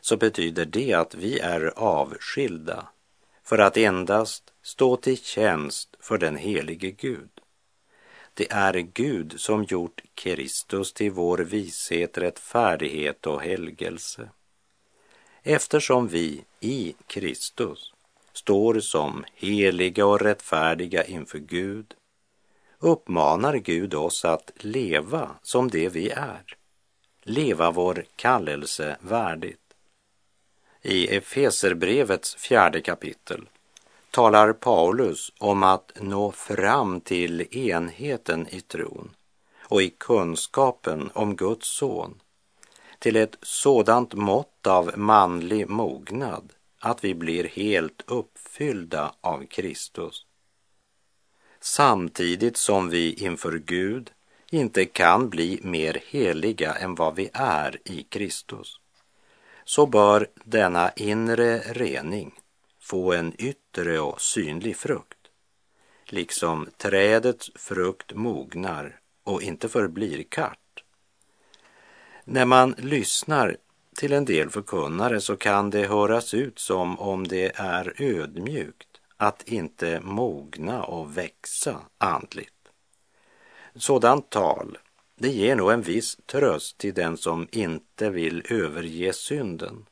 så 0.00 0.16
betyder 0.16 0.64
det 0.64 0.92
att 0.92 1.14
vi 1.14 1.38
är 1.38 1.72
avskilda 1.76 2.88
för 3.44 3.58
att 3.58 3.76
endast 3.76 4.52
stå 4.62 4.96
till 4.96 5.18
tjänst 5.18 5.96
för 6.00 6.18
den 6.18 6.36
helige 6.36 6.90
Gud. 6.90 7.30
Det 8.34 8.52
är 8.52 8.74
Gud 8.74 9.40
som 9.40 9.64
gjort 9.64 10.02
Kristus 10.14 10.92
till 10.92 11.10
vår 11.10 11.38
vishet, 11.38 12.18
rättfärdighet 12.18 13.26
och 13.26 13.42
helgelse. 13.42 14.30
Eftersom 15.42 16.08
vi 16.08 16.44
i 16.60 16.94
Kristus 17.06 17.92
står 18.32 18.80
som 18.80 19.24
heliga 19.34 20.06
och 20.06 20.20
rättfärdiga 20.20 21.04
inför 21.04 21.38
Gud 21.38 21.94
uppmanar 22.80 23.56
Gud 23.56 23.94
oss 23.94 24.24
att 24.24 24.50
leva 24.56 25.30
som 25.42 25.68
det 25.68 25.88
vi 25.88 26.10
är, 26.10 26.44
leva 27.22 27.70
vår 27.70 28.04
kallelse 28.16 28.96
värdigt. 29.00 29.60
I 30.82 31.16
Efeserbrevets 31.16 32.34
fjärde 32.34 32.80
kapitel 32.80 33.48
talar 34.10 34.52
Paulus 34.52 35.32
om 35.38 35.62
att 35.62 35.92
nå 36.00 36.32
fram 36.32 37.00
till 37.00 37.56
enheten 37.56 38.46
i 38.48 38.60
tron 38.60 39.10
och 39.58 39.82
i 39.82 39.90
kunskapen 39.90 41.10
om 41.14 41.36
Guds 41.36 41.68
son, 41.68 42.20
till 42.98 43.16
ett 43.16 43.36
sådant 43.42 44.14
mått 44.14 44.66
av 44.66 44.98
manlig 44.98 45.68
mognad 45.68 46.52
att 46.78 47.04
vi 47.04 47.14
blir 47.14 47.44
helt 47.48 48.02
uppfyllda 48.06 49.14
av 49.20 49.46
Kristus. 49.46 50.26
Samtidigt 51.62 52.56
som 52.56 52.90
vi 52.90 53.12
inför 53.12 53.58
Gud 53.58 54.10
inte 54.50 54.84
kan 54.84 55.30
bli 55.30 55.60
mer 55.62 56.02
heliga 56.06 56.74
än 56.74 56.94
vad 56.94 57.14
vi 57.14 57.30
är 57.32 57.78
i 57.84 58.02
Kristus, 58.02 58.80
så 59.64 59.86
bör 59.86 60.26
denna 60.44 60.90
inre 60.90 61.58
rening 61.58 62.34
få 62.80 63.12
en 63.12 63.34
yttre 63.38 64.00
och 64.00 64.20
synlig 64.20 64.76
frukt, 64.76 65.18
liksom 66.04 66.68
trädets 66.76 67.50
frukt 67.54 68.14
mognar 68.14 69.00
och 69.24 69.42
inte 69.42 69.68
förblir 69.68 70.22
kart. 70.22 70.84
När 72.24 72.44
man 72.44 72.74
lyssnar 72.78 73.56
till 73.96 74.12
en 74.12 74.24
del 74.24 74.50
förkunnare 74.50 75.20
så 75.20 75.36
kan 75.36 75.70
det 75.70 75.86
höras 75.86 76.34
ut 76.34 76.58
som 76.58 76.98
om 76.98 77.28
det 77.28 77.52
är 77.54 77.94
ödmjukt 78.02 78.89
att 79.20 79.42
inte 79.42 80.00
mogna 80.00 80.84
och 80.84 81.18
växa 81.18 81.80
andligt. 81.98 82.68
Sådant 83.74 84.30
tal, 84.30 84.78
det 85.16 85.28
ger 85.28 85.56
nog 85.56 85.72
en 85.72 85.82
viss 85.82 86.16
tröst 86.26 86.78
till 86.78 86.94
den 86.94 87.16
som 87.16 87.48
inte 87.52 88.10
vill 88.10 88.46
överge 88.50 89.12
synden. 89.12 89.86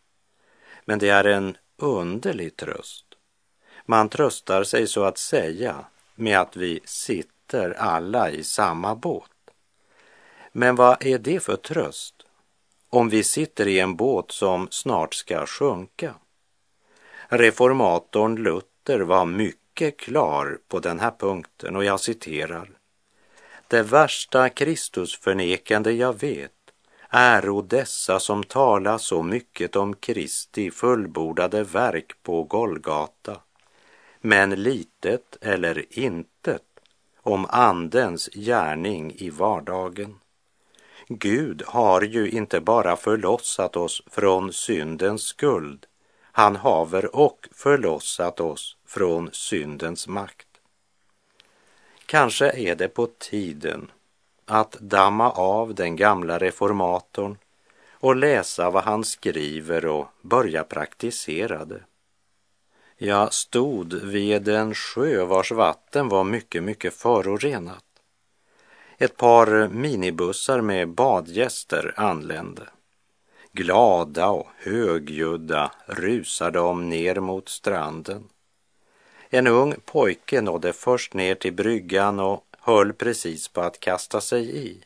Men 0.85 0.99
det 0.99 1.09
är 1.09 1.25
en 1.25 1.57
underlig 1.77 2.57
tröst. 2.57 3.05
Man 3.87 4.09
tröstar 4.09 4.65
sig 4.65 4.87
så 4.87 5.05
att 5.05 5.19
säga 5.19 5.85
med 6.15 6.41
att 6.41 6.57
vi 6.57 6.81
sitter 6.85 7.71
alla 7.71 8.31
i 8.31 8.45
samma 8.45 8.95
båt. 8.95 9.31
Men 10.53 10.77
vad 10.77 11.07
är 11.07 11.19
det 11.19 11.41
för 11.41 11.57
tröst 11.57 12.15
om 12.89 13.09
vi 13.09 13.25
sitter 13.25 13.67
i 13.67 13.81
en 13.81 13.97
båt 13.97 14.31
som 14.31 14.69
snart 14.71 15.15
ska 15.15 15.47
sjunka? 15.47 16.15
Reformatorn 17.29 18.37
Luther 18.37 18.68
var 18.97 19.25
mycket 19.25 19.97
klar 19.97 20.59
på 20.69 20.81
den 20.81 21.01
här 21.01 21.13
punkten 21.19 21.77
och 21.77 21.85
jag 21.85 22.01
citerar. 22.01 22.71
Det 23.69 23.83
värsta 23.83 24.49
Kristusförnekande 24.49 25.93
jag 25.93 26.21
vet 26.21 26.53
Äro 27.11 27.63
dessa 27.63 28.21
som 28.21 28.45
talar 28.45 28.99
så 28.99 29.23
mycket 29.23 29.77
om 29.77 29.95
Kristi 29.95 30.71
fullbordade 30.71 31.65
verk 31.65 32.13
på 32.23 32.43
Golgata, 32.43 33.41
men 34.21 34.51
litet 34.51 35.37
eller 35.41 35.99
intet 35.99 36.63
om 37.23 37.47
Andens 37.49 38.29
gärning 38.35 39.13
i 39.17 39.31
vardagen. 39.31 40.15
Gud 41.09 41.63
har 41.67 42.03
ju 42.03 42.31
inte 42.31 42.61
bara 42.61 42.97
förlossat 42.97 43.77
oss 43.77 44.03
från 44.07 44.53
syndens 44.53 45.23
skuld, 45.23 45.87
han 46.39 46.57
haver 46.57 47.17
och 47.17 47.49
förlossat 47.53 48.41
oss 48.41 48.77
från 48.87 49.31
syndens 49.33 50.09
makt. 50.09 50.49
Kanske 52.07 52.51
är 52.51 52.75
det 52.75 52.89
på 52.89 53.07
tiden 53.07 53.91
att 54.45 54.73
damma 54.73 55.31
av 55.31 55.75
den 55.75 55.97
gamla 55.97 56.39
reformatorn 56.39 57.39
och 57.93 58.17
läsa 58.17 58.71
vad 58.71 58.85
han 58.85 59.05
skriver 59.05 59.87
och 59.87 60.07
börja 60.23 60.65
praktisera 60.65 61.65
det. 61.65 61.83
Jag 62.97 63.33
stod 63.33 63.95
vid 63.95 64.49
en 64.49 64.75
sjö 64.75 65.25
vars 65.25 65.53
vatten 65.53 66.09
var 66.09 66.25
mycket, 66.25 66.63
mycket 66.63 66.95
förorenat. 66.95 67.85
Ett 68.99 69.17
par 69.17 69.69
minibussar 69.69 70.61
med 70.61 70.89
badgäster 70.89 71.95
anlände. 71.97 72.69
Glada 73.59 74.29
och 74.29 74.49
högljudda 74.57 75.71
rusar 75.87 76.51
de 76.51 76.89
ner 76.89 77.21
mot 77.21 77.49
stranden. 77.49 78.29
En 79.31 79.47
ung 79.47 79.75
pojke 79.85 80.41
nådde 80.41 80.73
först 80.73 81.15
ner 81.15 81.35
till 81.35 81.53
bryggan 81.53 82.21
och 82.21 82.45
höll 82.59 82.93
precis 82.93 83.49
på 83.49 83.61
att 83.61 83.81
kasta 83.81 84.21
sig 84.21 84.67
i. 84.67 84.85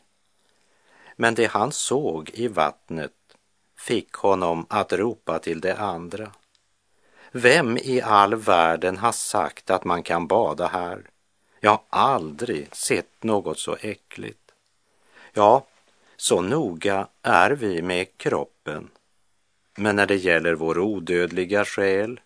Men 1.15 1.35
det 1.35 1.45
han 1.45 1.71
såg 1.71 2.29
i 2.33 2.47
vattnet 2.47 3.11
fick 3.77 4.13
honom 4.13 4.65
att 4.69 4.93
ropa 4.93 5.39
till 5.39 5.61
det 5.61 5.75
andra. 5.77 6.31
Vem 7.31 7.77
i 7.77 8.01
all 8.01 8.35
världen 8.35 8.97
har 8.97 9.11
sagt 9.11 9.69
att 9.69 9.83
man 9.83 10.03
kan 10.03 10.27
bada 10.27 10.67
här? 10.67 11.09
Jag 11.59 11.71
har 11.71 11.81
aldrig 11.89 12.75
sett 12.75 13.23
något 13.23 13.59
så 13.59 13.77
äckligt. 13.81 14.51
Ja, 15.33 15.65
så 16.23 16.41
noga 16.41 17.07
är 17.21 17.51
vi 17.51 17.81
med 17.81 18.17
kroppen. 18.17 18.89
Men 19.77 19.95
när 19.95 20.05
det 20.05 20.15
gäller 20.15 20.53
vår 20.53 20.79
odödliga 20.79 21.65
själ 21.65 22.19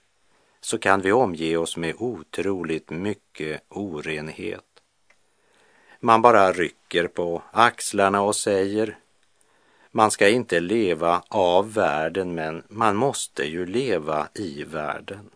så 0.61 0.77
kan 0.77 1.01
vi 1.01 1.11
omge 1.11 1.57
oss 1.57 1.77
med 1.77 1.95
otroligt 1.97 2.89
mycket 2.89 3.61
orenhet. 3.69 4.65
Man 5.99 6.21
bara 6.21 6.51
rycker 6.51 7.07
på 7.07 7.41
axlarna 7.51 8.21
och 8.21 8.35
säger 8.35 8.97
man 9.91 10.11
ska 10.11 10.29
inte 10.29 10.59
leva 10.59 11.23
av 11.27 11.73
världen, 11.73 12.35
men 12.35 12.63
man 12.67 12.95
måste 12.95 13.43
ju 13.43 13.65
leva 13.65 14.27
i 14.33 14.63
världen. 14.63 15.29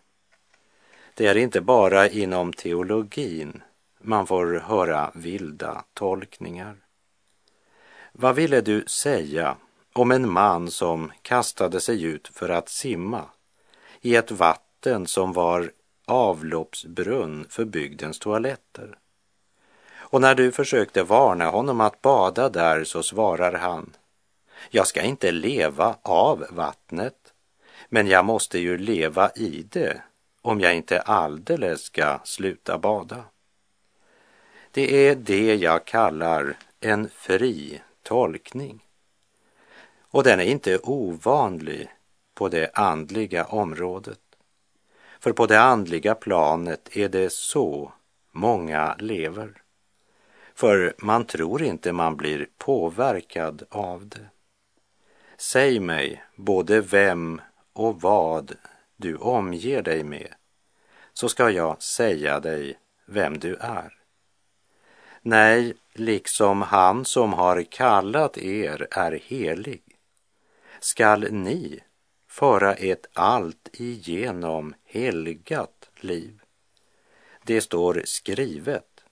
Det 1.14 1.26
är 1.26 1.36
inte 1.36 1.60
bara 1.60 2.08
inom 2.08 2.52
teologin 2.52 3.62
man 3.98 4.26
får 4.26 4.54
höra 4.54 5.10
vilda 5.14 5.84
tolkningar. 5.94 6.81
Vad 8.22 8.34
ville 8.34 8.60
du 8.60 8.84
säga 8.86 9.56
om 9.92 10.10
en 10.10 10.30
man 10.30 10.70
som 10.70 11.12
kastade 11.22 11.80
sig 11.80 12.02
ut 12.02 12.28
för 12.28 12.48
att 12.48 12.68
simma 12.68 13.24
i 14.00 14.16
ett 14.16 14.30
vatten 14.30 15.06
som 15.06 15.32
var 15.32 15.70
avloppsbrunn 16.06 17.46
för 17.48 17.64
bygdens 17.64 18.18
toaletter? 18.18 18.98
Och 19.94 20.20
när 20.20 20.34
du 20.34 20.52
försökte 20.52 21.02
varna 21.02 21.50
honom 21.50 21.80
att 21.80 22.02
bada 22.02 22.48
där 22.48 22.84
så 22.84 23.02
svarar 23.02 23.52
han 23.52 23.96
jag 24.70 24.86
ska 24.86 25.02
inte 25.02 25.30
leva 25.30 25.96
av 26.02 26.46
vattnet, 26.50 27.32
men 27.88 28.06
jag 28.06 28.24
måste 28.24 28.58
ju 28.58 28.78
leva 28.78 29.30
i 29.30 29.66
det 29.68 30.02
om 30.42 30.60
jag 30.60 30.74
inte 30.74 31.00
alldeles 31.00 31.82
ska 31.82 32.20
sluta 32.24 32.78
bada. 32.78 33.24
Det 34.70 35.08
är 35.08 35.14
det 35.14 35.54
jag 35.54 35.84
kallar 35.84 36.56
en 36.80 37.08
fri 37.08 37.80
tolkning. 38.02 38.86
Och 40.00 40.24
den 40.24 40.40
är 40.40 40.44
inte 40.44 40.78
ovanlig 40.78 41.88
på 42.34 42.48
det 42.48 42.70
andliga 42.74 43.44
området. 43.44 44.20
För 45.20 45.32
på 45.32 45.46
det 45.46 45.60
andliga 45.60 46.14
planet 46.14 46.96
är 46.96 47.08
det 47.08 47.32
så 47.32 47.92
många 48.30 48.96
lever. 48.98 49.62
För 50.54 50.94
man 50.98 51.24
tror 51.24 51.62
inte 51.62 51.92
man 51.92 52.16
blir 52.16 52.48
påverkad 52.58 53.62
av 53.70 54.06
det. 54.06 54.26
Säg 55.36 55.80
mig 55.80 56.24
både 56.36 56.80
vem 56.80 57.40
och 57.72 58.00
vad 58.00 58.56
du 58.96 59.16
omger 59.16 59.82
dig 59.82 60.04
med, 60.04 60.34
så 61.12 61.28
ska 61.28 61.50
jag 61.50 61.82
säga 61.82 62.40
dig 62.40 62.78
vem 63.06 63.38
du 63.38 63.56
är. 63.56 64.01
Nej, 65.24 65.74
liksom 65.92 66.62
han 66.62 67.04
som 67.04 67.32
har 67.32 67.62
kallat 67.62 68.38
er 68.38 68.88
är 68.90 69.20
helig, 69.26 69.82
skall 70.80 71.32
ni 71.32 71.80
föra 72.28 72.74
ett 72.74 73.06
allt 73.12 73.68
igenom 73.72 74.74
helgat 74.84 75.90
liv. 76.00 76.40
Det 77.44 77.60
står 77.60 78.02
skrivet, 78.04 79.04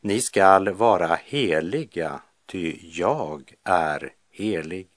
ni 0.00 0.20
skall 0.20 0.68
vara 0.68 1.18
heliga, 1.24 2.22
ty 2.46 2.78
jag 2.82 3.54
är 3.64 4.12
helig. 4.30 4.88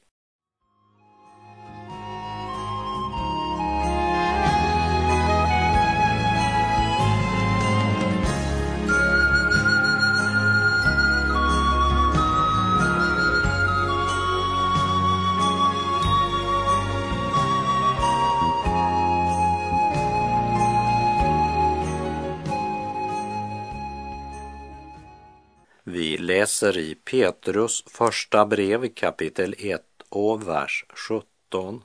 Läser 26.33 26.77
i 26.77 26.95
Petrus 26.95 27.83
första 27.87 28.45
brev 28.45 28.93
kapitel 28.93 29.55
1 29.57 29.81
och 30.09 30.47
vers 30.47 30.85
17. 30.89 31.83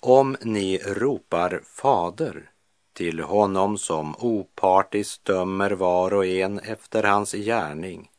Om 0.00 0.36
ni 0.42 0.78
ropar 0.78 1.60
Fader 1.64 2.50
till 2.92 3.20
honom 3.20 3.78
som 3.78 4.16
opartiskt 4.18 5.24
dömer 5.24 5.70
var 5.70 6.14
och 6.14 6.26
en 6.26 6.58
efter 6.58 7.02
hans 7.02 7.32
gärning, 7.32 8.10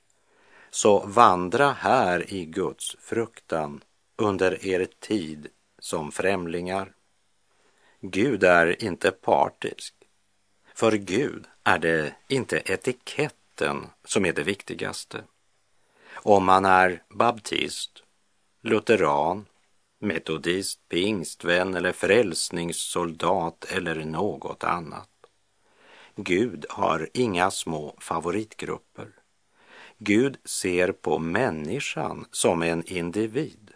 så 0.70 1.00
vandra 1.06 1.72
här 1.72 2.34
i 2.34 2.46
Guds 2.46 2.96
fruktan 3.00 3.84
under 4.16 4.66
er 4.66 4.88
tid 5.00 5.48
som 5.80 6.12
främlingar. 6.12 6.92
Gud 8.02 8.44
är 8.44 8.84
inte 8.84 9.12
partisk. 9.12 9.94
För 10.76 10.92
Gud 10.92 11.46
är 11.64 11.80
det 11.80 12.16
inte 12.28 12.58
etikett 12.66 13.36
rätten 13.62 13.88
som 14.06 14.26
är 14.26 14.34
det 14.34 14.44
viktigaste. 14.44 15.24
Om 16.14 16.46
man 16.46 16.66
är 16.66 17.04
baptist, 17.10 18.04
lutheran, 18.62 19.46
metodist, 20.00 20.80
pingstvän 20.90 21.76
eller 21.76 21.92
frälsningssoldat 21.92 23.66
eller 23.70 24.06
något 24.06 24.64
annat. 24.64 25.10
Gud 26.16 26.66
har 26.70 27.10
inga 27.14 27.52
små 27.52 27.96
favoritgrupper. 28.00 29.08
Gud 29.98 30.38
ser 30.46 30.92
på 30.92 31.20
människan 31.20 32.26
som 32.32 32.64
en 32.64 32.84
individ 32.84 33.72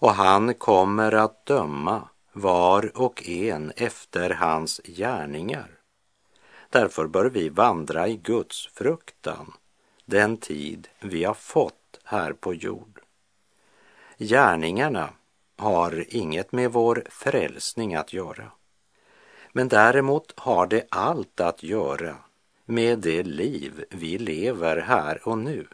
och 0.00 0.14
han 0.14 0.54
kommer 0.54 1.12
att 1.12 1.46
döma 1.46 2.08
var 2.32 2.98
och 2.98 3.28
en 3.28 3.72
efter 3.76 4.30
hans 4.30 4.80
gärningar. 4.84 5.73
Därför 6.74 7.06
bör 7.06 7.24
vi 7.24 7.48
vandra 7.48 8.08
i 8.08 8.16
Guds 8.16 8.66
fruktan 8.66 9.52
den 10.04 10.36
tid 10.36 10.88
vi 11.00 11.24
har 11.24 11.34
fått 11.34 12.00
här 12.04 12.32
på 12.32 12.54
jord. 12.54 13.00
Gärningarna 14.18 15.10
har 15.56 16.04
inget 16.08 16.52
med 16.52 16.72
vår 16.72 17.04
frälsning 17.10 17.94
att 17.94 18.12
göra. 18.12 18.50
Men 19.52 19.68
däremot 19.68 20.32
har 20.36 20.66
det 20.66 20.86
allt 20.88 21.40
att 21.40 21.62
göra 21.62 22.16
med 22.64 22.98
det 22.98 23.22
liv 23.22 23.84
vi 23.90 24.18
lever 24.18 24.76
här 24.76 25.28
och 25.28 25.38
nu. 25.38 25.66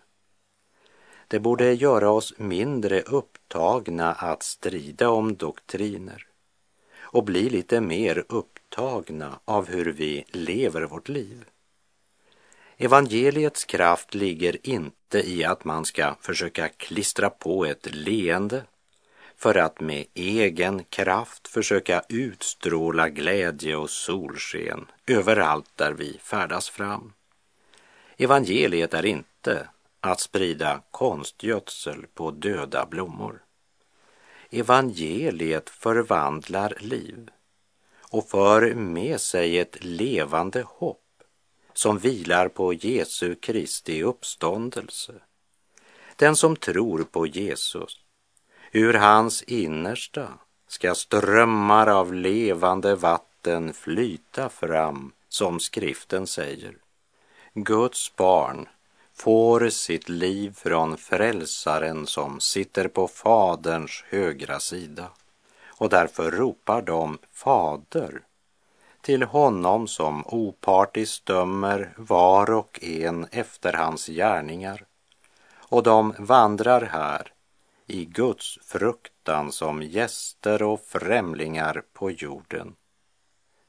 Det 1.28 1.40
borde 1.40 1.72
göra 1.72 2.10
oss 2.10 2.34
mindre 2.38 3.00
upptagna 3.00 4.12
att 4.12 4.42
strida 4.42 5.10
om 5.10 5.36
doktriner 5.36 6.26
och 7.00 7.24
bli 7.24 7.50
lite 7.50 7.80
mer 7.80 8.24
upptagna 8.70 9.40
av 9.44 9.68
hur 9.68 9.92
vi 9.92 10.24
lever 10.28 10.82
vårt 10.82 11.08
liv. 11.08 11.44
Evangeliets 12.76 13.64
kraft 13.64 14.14
ligger 14.14 14.66
inte 14.68 15.30
i 15.30 15.44
att 15.44 15.64
man 15.64 15.84
ska 15.84 16.14
försöka 16.20 16.68
klistra 16.68 17.30
på 17.30 17.64
ett 17.64 17.94
leende, 17.94 18.64
för 19.36 19.54
att 19.54 19.80
med 19.80 20.06
egen 20.14 20.84
kraft 20.84 21.48
försöka 21.48 22.02
utstråla 22.08 23.08
glädje 23.08 23.76
och 23.76 23.90
solsken 23.90 24.86
överallt 25.06 25.70
där 25.76 25.92
vi 25.92 26.18
färdas 26.22 26.68
fram. 26.70 27.12
Evangeliet 28.16 28.94
är 28.94 29.06
inte 29.06 29.68
att 30.00 30.20
sprida 30.20 30.82
konstgödsel 30.90 32.06
på 32.14 32.30
döda 32.30 32.86
blommor. 32.86 33.42
Evangeliet 34.50 35.70
förvandlar 35.70 36.76
liv 36.80 37.30
och 38.10 38.28
för 38.28 38.74
med 38.74 39.20
sig 39.20 39.58
ett 39.58 39.84
levande 39.84 40.62
hopp 40.62 40.98
som 41.72 41.98
vilar 41.98 42.48
på 42.48 42.72
Jesu 42.72 43.34
Kristi 43.34 44.02
uppståndelse. 44.02 45.12
Den 46.16 46.36
som 46.36 46.56
tror 46.56 47.04
på 47.04 47.26
Jesus, 47.26 48.00
ur 48.72 48.94
hans 48.94 49.42
innersta 49.42 50.28
ska 50.68 50.94
strömmar 50.94 51.86
av 51.86 52.14
levande 52.14 52.94
vatten 52.94 53.72
flyta 53.72 54.48
fram, 54.48 55.12
som 55.28 55.60
skriften 55.60 56.26
säger. 56.26 56.76
Guds 57.54 58.16
barn 58.16 58.68
får 59.14 59.68
sitt 59.68 60.08
liv 60.08 60.54
från 60.56 60.96
frälsaren 60.96 62.06
som 62.06 62.40
sitter 62.40 62.88
på 62.88 63.08
Faderns 63.08 64.04
högra 64.08 64.60
sida. 64.60 65.10
Och 65.80 65.88
därför 65.88 66.30
ropar 66.30 66.82
de 66.82 67.18
Fader 67.32 68.22
till 69.00 69.22
honom 69.22 69.88
som 69.88 70.26
opartiskt 70.26 71.26
dömer 71.26 71.92
var 71.96 72.50
och 72.50 72.84
en 72.84 73.26
efter 73.30 73.72
hans 73.72 74.06
gärningar. 74.06 74.84
Och 75.56 75.82
de 75.82 76.14
vandrar 76.18 76.82
här 76.82 77.32
i 77.86 78.04
Guds 78.04 78.58
fruktan 78.62 79.52
som 79.52 79.82
gäster 79.82 80.62
och 80.62 80.80
främlingar 80.80 81.82
på 81.92 82.10
jorden. 82.10 82.74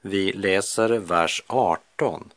Vi 0.01 0.33
läser 0.33 0.89
vers 0.89 1.43
18 1.47 2.31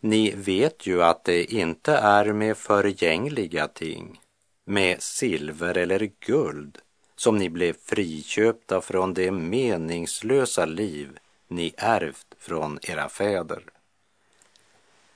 ni 0.00 0.34
vet 0.34 0.86
ju 0.86 1.02
att 1.02 1.24
det 1.24 1.44
inte 1.44 1.92
är 1.92 2.32
med 2.32 2.56
förgängliga 2.56 3.68
ting, 3.68 4.20
med 4.64 5.02
silver 5.02 5.76
eller 5.76 6.10
guld, 6.26 6.78
som 7.18 7.38
ni 7.38 7.48
blev 7.48 7.76
friköpta 7.84 8.80
från 8.80 9.14
det 9.14 9.30
meningslösa 9.30 10.64
liv 10.64 11.18
ni 11.48 11.74
ärvt 11.76 12.34
från 12.38 12.78
era 12.82 13.08
fäder. 13.08 13.62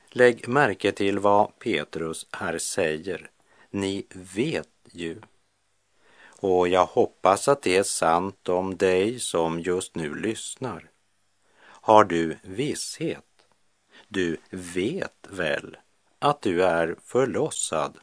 Lägg 0.08 0.48
märke 0.48 0.92
till 0.92 1.18
vad 1.18 1.58
Petrus 1.58 2.26
här 2.30 2.58
säger. 2.58 3.30
Ni 3.70 4.06
vet 4.34 4.68
ju. 4.92 5.20
Och 6.26 6.68
jag 6.68 6.86
hoppas 6.86 7.48
att 7.48 7.62
det 7.62 7.76
är 7.76 7.82
sant 7.82 8.48
om 8.48 8.76
dig 8.76 9.20
som 9.20 9.60
just 9.60 9.94
nu 9.94 10.14
lyssnar. 10.14 10.90
Har 11.62 12.04
du 12.04 12.36
visshet 12.42 13.24
du 14.12 14.36
vet 14.50 15.26
väl 15.28 15.76
att 16.18 16.42
du 16.42 16.64
är 16.64 16.96
förlossad. 17.04 17.98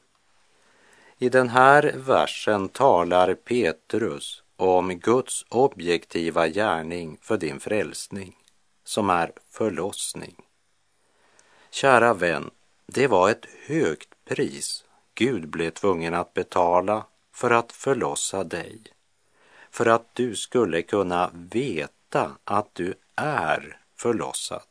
I 1.21 1.29
den 1.29 1.49
här 1.49 1.93
versen 1.97 2.69
talar 2.69 3.33
Petrus 3.33 4.43
om 4.55 4.99
Guds 4.99 5.45
objektiva 5.49 6.47
gärning 6.47 7.17
för 7.21 7.37
din 7.37 7.59
frälsning, 7.59 8.35
som 8.83 9.09
är 9.09 9.31
förlossning. 9.49 10.35
Kära 11.71 12.13
vän, 12.13 12.49
det 12.85 13.07
var 13.07 13.29
ett 13.29 13.45
högt 13.67 14.09
pris 14.25 14.83
Gud 15.15 15.49
blev 15.49 15.71
tvungen 15.71 16.13
att 16.13 16.33
betala 16.33 17.05
för 17.33 17.51
att 17.51 17.71
förlossa 17.71 18.43
dig, 18.43 18.81
för 19.71 19.85
att 19.85 20.15
du 20.15 20.35
skulle 20.35 20.81
kunna 20.81 21.31
veta 21.33 22.31
att 22.43 22.75
du 22.75 22.93
är 23.15 23.77
förlossad. 23.95 24.63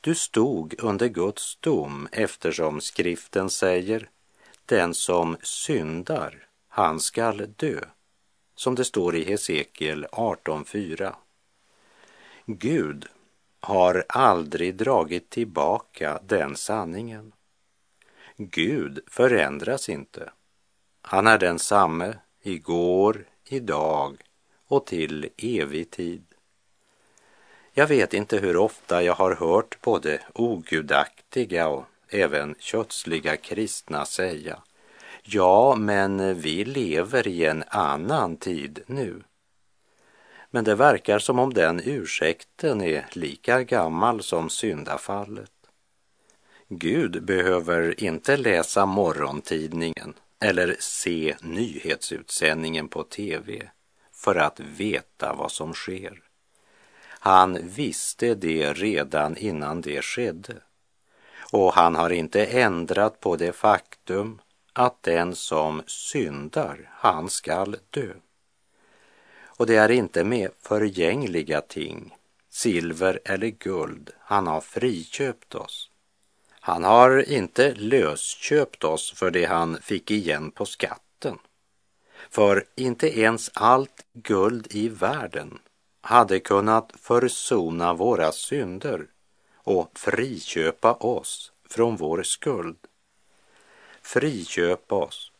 Du 0.00 0.14
stod 0.14 0.74
under 0.78 1.08
Guds 1.08 1.56
dom 1.60 2.08
eftersom 2.12 2.80
skriften 2.80 3.50
säger 3.50 4.08
den 4.70 4.94
som 4.94 5.36
syndar, 5.42 6.46
han 6.68 7.00
skall 7.00 7.52
dö, 7.56 7.80
som 8.54 8.74
det 8.74 8.84
står 8.84 9.16
i 9.16 9.24
Hesekiel 9.24 10.06
18.4. 10.12 11.14
Gud 12.46 13.06
har 13.60 14.04
aldrig 14.08 14.74
dragit 14.74 15.30
tillbaka 15.30 16.20
den 16.26 16.56
sanningen. 16.56 17.32
Gud 18.36 19.00
förändras 19.06 19.88
inte. 19.88 20.32
Han 21.02 21.26
är 21.26 21.38
densamme 21.38 22.16
igår, 22.42 23.24
idag 23.44 24.22
och 24.66 24.86
till 24.86 25.28
evig 25.36 25.90
tid. 25.90 26.24
Jag 27.72 27.86
vet 27.86 28.14
inte 28.14 28.38
hur 28.38 28.56
ofta 28.56 29.02
jag 29.02 29.14
har 29.14 29.34
hört 29.34 29.80
både 29.80 30.22
ogudaktiga 30.34 31.68
och 31.68 31.84
även 32.10 32.54
kötsliga 32.58 33.36
kristna 33.36 34.04
säga 34.04 34.62
Ja, 35.22 35.76
men 35.78 36.40
vi 36.40 36.64
lever 36.64 37.28
i 37.28 37.44
en 37.44 37.64
annan 37.68 38.36
tid 38.36 38.82
nu. 38.86 39.22
Men 40.50 40.64
det 40.64 40.74
verkar 40.74 41.18
som 41.18 41.38
om 41.38 41.54
den 41.54 41.80
ursäkten 41.84 42.80
är 42.80 43.06
lika 43.12 43.62
gammal 43.62 44.22
som 44.22 44.50
syndafallet. 44.50 45.50
Gud 46.68 47.24
behöver 47.24 48.04
inte 48.04 48.36
läsa 48.36 48.86
morgontidningen 48.86 50.14
eller 50.40 50.76
se 50.78 51.36
nyhetsutsändningen 51.42 52.88
på 52.88 53.02
tv 53.02 53.70
för 54.12 54.34
att 54.34 54.60
veta 54.60 55.34
vad 55.34 55.52
som 55.52 55.74
sker. 55.74 56.22
Han 57.02 57.58
visste 57.62 58.34
det 58.34 58.72
redan 58.72 59.36
innan 59.36 59.80
det 59.80 60.02
skedde. 60.02 60.54
Och 61.52 61.72
han 61.72 61.94
har 61.94 62.10
inte 62.10 62.44
ändrat 62.44 63.20
på 63.20 63.36
det 63.36 63.52
faktum 63.52 64.40
att 64.72 65.02
den 65.02 65.34
som 65.34 65.82
syndar, 65.86 66.90
han 66.92 67.30
skall 67.30 67.76
dö. 67.90 68.12
Och 69.44 69.66
det 69.66 69.76
är 69.76 69.90
inte 69.90 70.24
med 70.24 70.50
förgängliga 70.62 71.60
ting, 71.60 72.16
silver 72.50 73.20
eller 73.24 73.48
guld, 73.48 74.10
han 74.18 74.46
har 74.46 74.60
friköpt 74.60 75.54
oss. 75.54 75.90
Han 76.50 76.84
har 76.84 77.30
inte 77.30 77.74
lösköpt 77.74 78.84
oss 78.84 79.12
för 79.12 79.30
det 79.30 79.44
han 79.44 79.78
fick 79.82 80.10
igen 80.10 80.50
på 80.50 80.66
skatten. 80.66 81.38
För 82.30 82.64
inte 82.74 83.20
ens 83.20 83.50
allt 83.54 84.06
guld 84.12 84.66
i 84.70 84.88
världen 84.88 85.58
hade 86.00 86.40
kunnat 86.40 86.92
försona 86.96 87.94
våra 87.94 88.32
synder 88.32 89.06
och 89.64 89.98
friköpa 89.98 90.94
oss 90.94 91.52
från 91.68 91.96
vår 91.96 92.22
skuld. 92.22 92.78
Friköpa 94.02 94.94
oss 94.94 95.32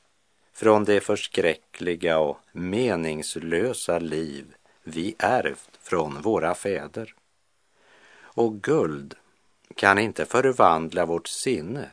från 0.52 0.84
det 0.84 1.00
förskräckliga 1.00 2.18
och 2.18 2.38
meningslösa 2.52 3.98
liv 3.98 4.54
vi 4.82 5.14
ärvt 5.18 5.78
från 5.82 6.22
våra 6.22 6.54
fäder. 6.54 7.14
Och 8.18 8.62
guld 8.62 9.14
kan 9.74 9.98
inte 9.98 10.24
förvandla 10.24 11.06
vårt 11.06 11.28
sinne 11.28 11.90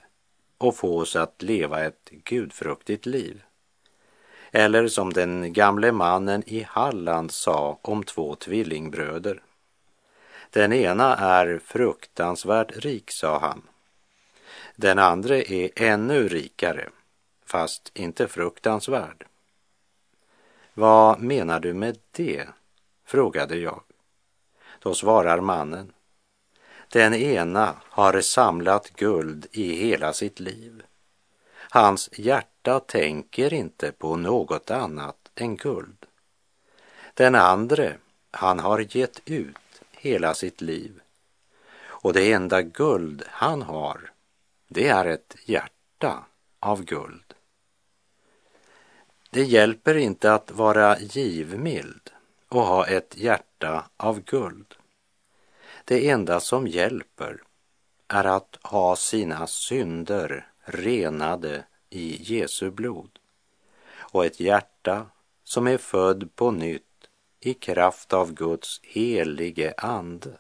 och 0.58 0.76
få 0.76 1.00
oss 1.00 1.16
att 1.16 1.42
leva 1.42 1.86
ett 1.86 2.10
gudfruktigt 2.10 3.06
liv. 3.06 3.44
Eller 4.52 4.88
som 4.88 5.14
den 5.14 5.54
gamle 5.54 5.92
mannen 5.92 6.44
i 6.46 6.64
Halland 6.70 7.32
sa 7.32 7.80
om 7.82 8.04
två 8.04 8.36
tvillingbröder. 8.36 9.42
Den 10.50 10.74
ena 10.74 11.18
är 11.18 11.60
fruktansvärt 11.66 12.78
rik, 12.78 13.12
sa 13.12 13.40
han. 13.40 13.62
Den 14.76 15.00
andra 15.00 15.38
är 15.38 15.70
ännu 15.76 16.28
rikare, 16.28 16.90
fast 17.46 17.92
inte 17.94 18.28
fruktansvärd. 18.28 19.26
Vad 20.74 21.20
menar 21.20 21.60
du 21.60 21.74
med 21.74 21.98
det? 22.12 22.48
frågade 23.06 23.58
jag. 23.58 23.82
Då 24.80 24.94
svarar 24.94 25.42
mannen. 25.42 25.94
Den 26.90 27.14
ena 27.14 27.76
har 27.84 28.22
samlat 28.22 28.90
guld 28.90 29.48
i 29.52 29.76
hela 29.76 30.14
sitt 30.14 30.40
liv. 30.40 30.84
Hans 31.70 32.10
hjärta 32.14 32.58
hjärta 32.68 32.80
tänker 32.80 33.54
inte 33.54 33.92
på 33.92 34.16
något 34.16 34.72
annat 34.72 35.32
än 35.36 35.56
guld. 35.56 36.06
Den 37.14 37.36
andre, 37.36 37.98
han 38.32 38.60
har 38.60 38.86
gett 38.96 39.22
ut 39.26 39.56
hela 39.98 40.34
sitt 40.34 40.62
liv. 40.62 41.02
Och 41.80 42.14
det 42.14 42.32
enda 42.32 42.62
guld 42.62 43.24
han 43.28 43.62
har, 43.62 44.12
det 44.68 44.88
är 44.88 45.06
ett 45.06 45.36
hjärta 45.46 46.26
av 46.60 46.84
guld. 46.84 47.34
Det 49.30 49.44
hjälper 49.44 49.96
inte 49.96 50.34
att 50.34 50.52
vara 50.52 51.00
givmild 51.00 52.10
och 52.50 52.62
ha 52.62 52.88
ett 52.88 53.18
hjärta 53.18 53.90
av 53.98 54.20
guld. 54.20 54.76
Det 55.86 56.10
enda 56.10 56.40
som 56.40 56.68
hjälper 56.68 57.42
är 58.08 58.24
att 58.24 58.58
ha 58.62 58.96
sina 58.96 59.48
synder 59.48 60.48
renade 60.60 61.64
i 61.90 62.34
Jesu 62.34 62.72
blod 62.72 63.20
och 63.98 64.26
ett 64.26 64.40
hjärta 64.40 65.06
som 65.44 65.68
är 65.68 65.78
född 65.78 66.36
på 66.36 66.52
nytt 66.52 66.87
i 67.40 67.54
kraft 67.54 68.14
av 68.14 68.34
Guds 68.34 68.80
helige 68.84 69.74
ande. 69.78 70.32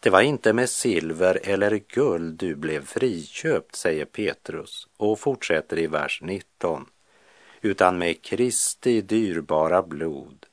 Det 0.00 0.10
var 0.10 0.20
inte 0.20 0.52
med 0.52 0.70
silver 0.70 1.40
eller 1.42 1.80
guld 1.88 2.38
du 2.38 2.54
blev 2.54 2.84
friköpt, 2.86 3.76
säger 3.76 4.04
Petrus 4.04 4.88
och 4.96 5.18
fortsätter 5.18 5.78
i 5.78 5.86
vers 5.86 6.20
19, 6.22 6.86
utan 7.60 7.98
med 7.98 8.22
Kristi 8.22 9.00
dyrbara 9.00 9.82
blod, 9.82 10.46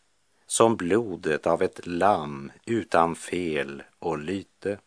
som 0.47 0.75
blodet 0.75 1.47
av 1.47 1.61
ett 1.61 1.87
lamm 1.87 2.51
utan 2.65 3.15
fel 3.15 3.83
och 3.99 4.17
lyte. 4.17 4.79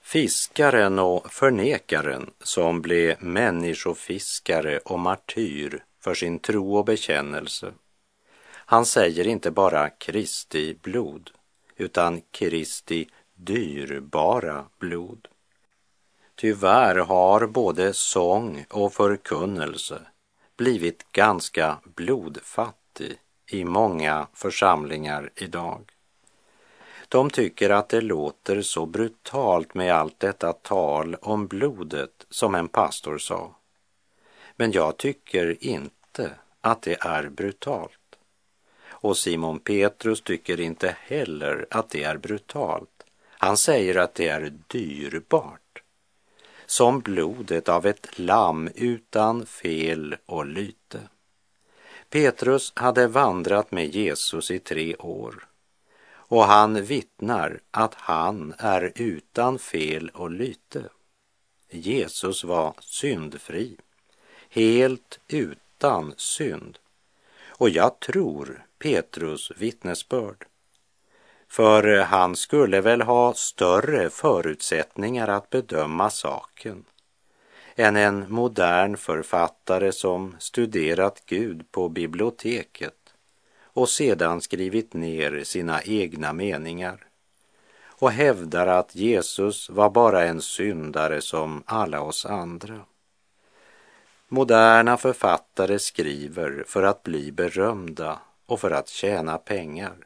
Fiskaren 0.00 0.98
och 0.98 1.32
förnekaren 1.32 2.30
som 2.40 2.82
blev 2.82 3.22
människofiskare 3.22 4.78
och 4.78 4.98
martyr 4.98 5.84
för 6.00 6.14
sin 6.14 6.38
tro 6.38 6.76
och 6.76 6.84
bekännelse. 6.84 7.72
Han 8.66 8.86
säger 8.86 9.26
inte 9.26 9.50
bara 9.50 9.90
Kristi 9.90 10.74
blod, 10.82 11.30
utan 11.76 12.20
Kristi 12.30 13.08
dyrbara 13.34 14.64
blod. 14.78 15.28
Tyvärr 16.34 16.96
har 16.96 17.46
både 17.46 17.92
sång 17.92 18.66
och 18.70 18.92
förkunnelse 18.92 20.00
blivit 20.56 21.12
ganska 21.12 21.78
blodfattig 21.84 23.18
i 23.46 23.64
många 23.64 24.26
församlingar 24.32 25.30
idag. 25.36 25.90
De 27.08 27.30
tycker 27.30 27.70
att 27.70 27.88
det 27.88 28.00
låter 28.00 28.62
så 28.62 28.86
brutalt 28.86 29.74
med 29.74 29.94
allt 29.94 30.20
detta 30.20 30.52
tal 30.52 31.14
om 31.14 31.46
blodet 31.46 32.26
som 32.30 32.54
en 32.54 32.68
pastor 32.68 33.18
sa. 33.18 33.56
Men 34.56 34.72
jag 34.72 34.96
tycker 34.96 35.64
inte 35.64 36.30
att 36.60 36.82
det 36.82 36.96
är 37.00 37.28
brutalt. 37.28 37.98
Och 39.04 39.16
Simon 39.16 39.58
Petrus 39.58 40.20
tycker 40.20 40.60
inte 40.60 40.96
heller 41.00 41.66
att 41.70 41.90
det 41.90 42.02
är 42.02 42.16
brutalt. 42.16 43.04
Han 43.28 43.56
säger 43.56 43.96
att 43.96 44.14
det 44.14 44.28
är 44.28 44.52
dyrbart. 44.66 45.82
Som 46.66 47.00
blodet 47.00 47.68
av 47.68 47.86
ett 47.86 48.18
lamm 48.18 48.70
utan 48.74 49.46
fel 49.46 50.16
och 50.26 50.46
lyte. 50.46 51.00
Petrus 52.10 52.72
hade 52.76 53.06
vandrat 53.06 53.72
med 53.72 53.94
Jesus 53.94 54.50
i 54.50 54.58
tre 54.58 54.96
år 54.96 55.46
och 56.10 56.44
han 56.44 56.84
vittnar 56.84 57.60
att 57.70 57.94
han 57.94 58.54
är 58.58 58.92
utan 58.94 59.58
fel 59.58 60.08
och 60.14 60.30
lyte. 60.30 60.88
Jesus 61.70 62.44
var 62.44 62.74
syndfri, 62.80 63.76
helt 64.48 65.20
utan 65.28 66.14
synd. 66.16 66.78
Och 67.48 67.70
jag 67.70 68.00
tror 68.00 68.63
Petrus 68.78 69.52
vittnesbörd. 69.56 70.46
För 71.48 71.98
han 71.98 72.36
skulle 72.36 72.80
väl 72.80 73.02
ha 73.02 73.34
större 73.34 74.10
förutsättningar 74.10 75.28
att 75.28 75.50
bedöma 75.50 76.10
saken 76.10 76.84
än 77.76 77.96
en 77.96 78.32
modern 78.32 78.96
författare 78.96 79.92
som 79.92 80.36
studerat 80.38 81.22
Gud 81.26 81.70
på 81.70 81.88
biblioteket 81.88 83.14
och 83.62 83.88
sedan 83.88 84.40
skrivit 84.40 84.94
ner 84.94 85.44
sina 85.44 85.82
egna 85.82 86.32
meningar 86.32 87.06
och 87.86 88.10
hävdar 88.10 88.66
att 88.66 88.94
Jesus 88.94 89.70
var 89.70 89.90
bara 89.90 90.24
en 90.24 90.42
syndare 90.42 91.20
som 91.20 91.62
alla 91.66 92.00
oss 92.00 92.26
andra. 92.26 92.80
Moderna 94.28 94.96
författare 94.96 95.78
skriver 95.78 96.64
för 96.66 96.82
att 96.82 97.02
bli 97.02 97.32
berömda 97.32 98.18
och 98.46 98.60
för 98.60 98.70
att 98.70 98.88
tjäna 98.88 99.38
pengar. 99.38 99.96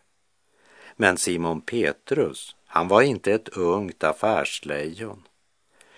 Men 0.96 1.16
Simon 1.16 1.60
Petrus, 1.60 2.56
han 2.66 2.88
var 2.88 3.02
inte 3.02 3.32
ett 3.32 3.48
ungt 3.48 4.04
affärslejon 4.04 5.22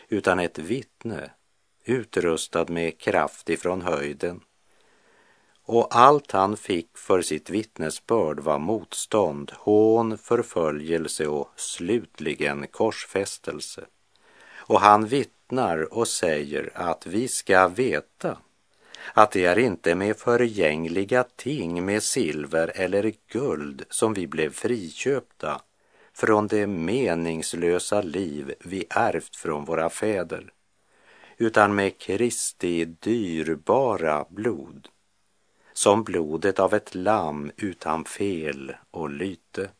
utan 0.08 0.38
ett 0.38 0.58
vittne 0.58 1.30
utrustad 1.84 2.64
med 2.68 2.98
kraft 2.98 3.48
ifrån 3.48 3.82
höjden 3.82 4.40
och 5.72 5.96
allt 5.96 6.32
han 6.32 6.56
fick 6.56 6.98
för 6.98 7.22
sitt 7.22 7.50
vittnesbörd 7.50 8.40
var 8.40 8.58
motstånd, 8.58 9.52
hån, 9.56 10.18
förföljelse 10.18 11.26
och 11.26 11.48
slutligen 11.56 12.66
korsfästelse. 12.66 13.84
Och 14.52 14.80
han 14.80 15.06
vittnar 15.06 15.94
och 15.94 16.08
säger 16.08 16.70
att 16.74 17.06
vi 17.06 17.28
ska 17.28 17.68
veta 17.68 18.38
att 19.14 19.30
det 19.30 19.44
är 19.44 19.58
inte 19.58 19.94
med 19.94 20.16
förgängliga 20.16 21.24
ting, 21.36 21.84
med 21.84 22.02
silver 22.02 22.72
eller 22.74 23.12
guld 23.32 23.84
som 23.90 24.14
vi 24.14 24.26
blev 24.26 24.50
friköpta 24.50 25.60
från 26.12 26.46
det 26.46 26.66
meningslösa 26.66 28.02
liv 28.02 28.54
vi 28.60 28.84
ärvt 28.90 29.36
från 29.36 29.64
våra 29.64 29.90
fäder, 29.90 30.52
utan 31.36 31.74
med 31.74 31.98
Kristi 31.98 32.84
dyrbara 32.84 34.24
blod 34.28 34.88
som 35.72 36.04
blodet 36.04 36.58
av 36.58 36.74
ett 36.74 36.94
lamm 36.94 37.52
utan 37.56 38.04
fel 38.04 38.72
och 38.90 39.10
lyte. 39.10 39.70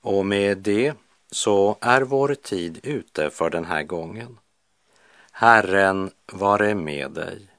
Och 0.00 0.26
med 0.26 0.58
det 0.58 0.94
så 1.30 1.76
är 1.80 2.02
vår 2.02 2.34
tid 2.34 2.80
ute 2.82 3.30
för 3.30 3.50
den 3.50 3.64
här 3.64 3.82
gången. 3.82 4.38
Herren 5.32 6.10
vare 6.32 6.74
med 6.74 7.10
dig. 7.10 7.51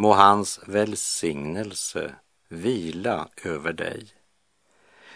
Må 0.00 0.12
hans 0.12 0.60
välsignelse 0.66 2.14
vila 2.48 3.28
över 3.44 3.72
dig. 3.72 4.08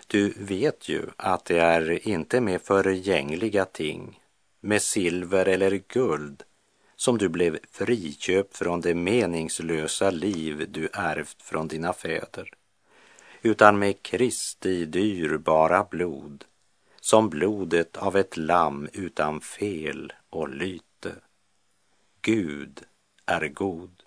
Du 0.06 0.34
vet 0.38 0.88
ju 0.88 1.02
att 1.16 1.44
det 1.44 1.58
är 1.58 2.08
inte 2.08 2.40
med 2.40 2.62
förgängliga 2.62 3.64
ting, 3.64 4.20
med 4.60 4.82
silver 4.82 5.48
eller 5.48 5.82
guld 5.88 6.42
som 6.96 7.18
du 7.18 7.28
blev 7.28 7.58
friköpt 7.70 8.56
från 8.56 8.80
det 8.80 8.94
meningslösa 8.94 10.10
liv 10.10 10.66
du 10.70 10.88
ärvt 10.92 11.42
från 11.42 11.68
dina 11.68 11.92
fäder, 11.92 12.50
utan 13.42 13.78
med 13.78 14.02
Kristi 14.02 14.84
dyrbara 14.84 15.84
blod, 15.84 16.44
som 17.00 17.30
blodet 17.30 17.96
av 17.96 18.16
ett 18.16 18.36
lamm 18.36 18.88
utan 18.92 19.40
fel 19.40 20.12
och 20.30 20.48
lyte. 20.48 21.14
Gud 22.22 22.82
är 23.26 23.48
god. 23.48 24.03